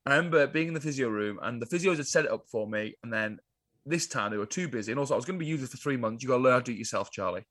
[0.05, 2.43] And I remember being in the physio room, and the physios had set it up
[2.51, 3.39] for me, and then
[3.83, 4.91] this time they were too busy.
[4.91, 6.21] And also, I was going to be using for three months.
[6.21, 7.47] You got to learn how to do it yourself, Charlie.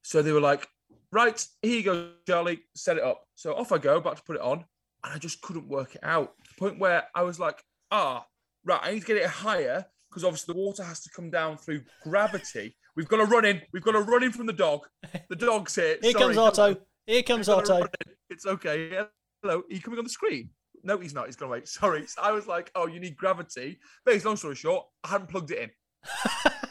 [0.00, 0.66] So they were like,
[1.12, 3.22] right, here you go, Charlie, set it up.
[3.34, 4.64] So off I go, about to put it on.
[5.04, 6.34] And I just couldn't work it out.
[6.44, 8.26] To the point where I was like, ah,
[8.64, 11.56] right, I need to get it higher because obviously the water has to come down
[11.56, 12.76] through gravity.
[12.96, 13.62] We've got to run in.
[13.72, 14.86] We've got to run in from the dog.
[15.28, 15.98] The dog's here.
[16.02, 16.76] Here Sorry, comes Otto.
[17.06, 17.86] Here comes Otto.
[18.28, 19.04] It's okay.
[19.42, 19.58] Hello.
[19.58, 20.50] Are you coming on the screen?
[20.82, 21.26] No, he's not.
[21.26, 21.62] He's gone away.
[21.64, 22.06] Sorry.
[22.06, 23.78] So I was like, oh, you need gravity.
[24.04, 26.52] Basically, long story short, I hadn't plugged it in.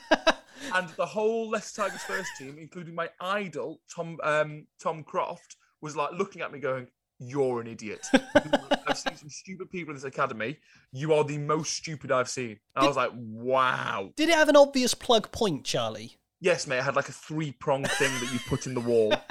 [0.74, 5.96] and the whole Leicester Tigers first team, including my idol Tom um, Tom Croft, was
[5.96, 6.88] like looking at me, going,
[7.20, 8.06] "You're an idiot.
[8.14, 10.58] I've seen some stupid people in this academy.
[10.92, 14.50] You are the most stupid I've seen." And I was like, "Wow." Did it have
[14.50, 16.18] an obvious plug point, Charlie?
[16.40, 16.80] Yes, mate.
[16.80, 19.14] I had like a three pronged thing that you put in the wall.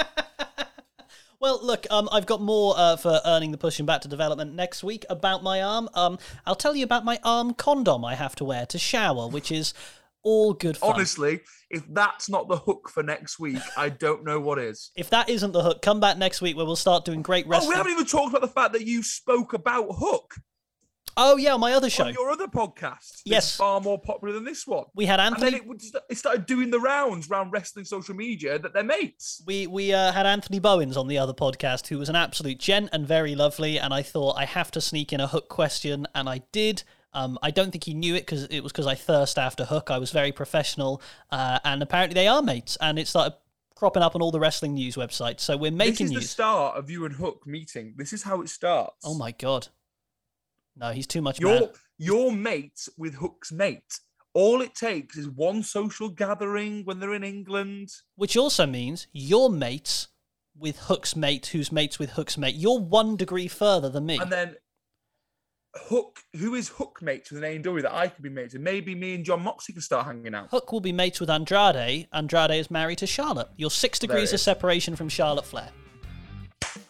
[1.38, 4.82] Well, look, um, I've got more uh, for earning the pushing back to development next
[4.82, 5.88] week about my arm.
[5.94, 9.52] Um, I'll tell you about my arm condom I have to wear to shower, which
[9.52, 9.74] is
[10.26, 10.94] all good fun.
[10.94, 14.90] Honestly, if that's not the hook for next week, I don't know what is.
[14.96, 17.68] If that isn't the hook, come back next week where we'll start doing great wrestling.
[17.68, 20.34] Oh, we haven't even talked about the fact that you spoke about Hook
[21.18, 22.04] Oh, yeah, my other show.
[22.04, 23.22] on your other podcast.
[23.24, 23.56] Yes.
[23.56, 24.84] Far more popular than this one.
[24.94, 25.74] We had And then Anthony.
[25.94, 29.42] it, it started doing the rounds around wrestling social media that they're mates.
[29.46, 32.90] We we uh, had Anthony Bowens on the other podcast, who was an absolute gent
[32.92, 33.78] and very lovely.
[33.78, 36.82] And I thought I have to sneak in a hook question, and I did.
[37.16, 39.90] Um, I don't think he knew it because it was because I thirst after hook.
[39.90, 41.00] I was very professional,
[41.30, 43.34] uh, and apparently they are mates, and it started
[43.74, 45.40] cropping up on all the wrestling news websites.
[45.40, 46.30] So we're This making is the news.
[46.30, 47.94] start of you and Hook meeting.
[47.96, 48.98] This is how it starts.
[49.04, 49.68] oh my god!
[50.76, 51.40] No, he's too much.
[51.40, 54.00] You're you're mates with Hook's mate.
[54.34, 57.88] All it takes is one social gathering when they're in England.
[58.16, 60.08] Which also means you're mates
[60.54, 62.54] with Hook's mate, who's mates with Hook's mate.
[62.54, 64.18] You're one degree further than me.
[64.18, 64.56] And then
[65.78, 68.62] Hook, who is Hook mates with an AEW that I could be mates with?
[68.62, 70.50] Maybe me and Jon Moxley can start hanging out.
[70.50, 72.08] Hook will be mates with Andrade.
[72.12, 73.48] Andrade is married to Charlotte.
[73.56, 75.70] You're six degrees of separation from Charlotte Flair.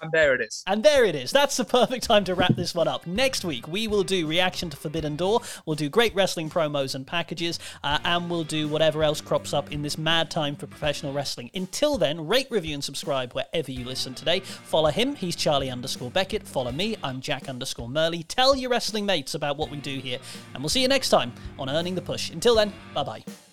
[0.02, 0.62] And there it is.
[0.66, 1.30] And there it is.
[1.30, 3.06] That's the perfect time to wrap this one up.
[3.06, 5.40] Next week, we will do reaction to Forbidden Door.
[5.64, 9.72] We'll do great wrestling promos and packages, uh, and we'll do whatever else crops up
[9.72, 11.50] in this mad time for professional wrestling.
[11.54, 14.40] Until then, rate, review, and subscribe wherever you listen today.
[14.40, 15.14] Follow him.
[15.14, 16.46] He's Charlie underscore Beckett.
[16.46, 16.96] Follow me.
[17.02, 18.22] I'm Jack underscore Murley.
[18.24, 20.18] Tell your wrestling mates about what we do here,
[20.54, 22.30] and we'll see you next time on Earning the Push.
[22.30, 23.45] Until then, bye bye.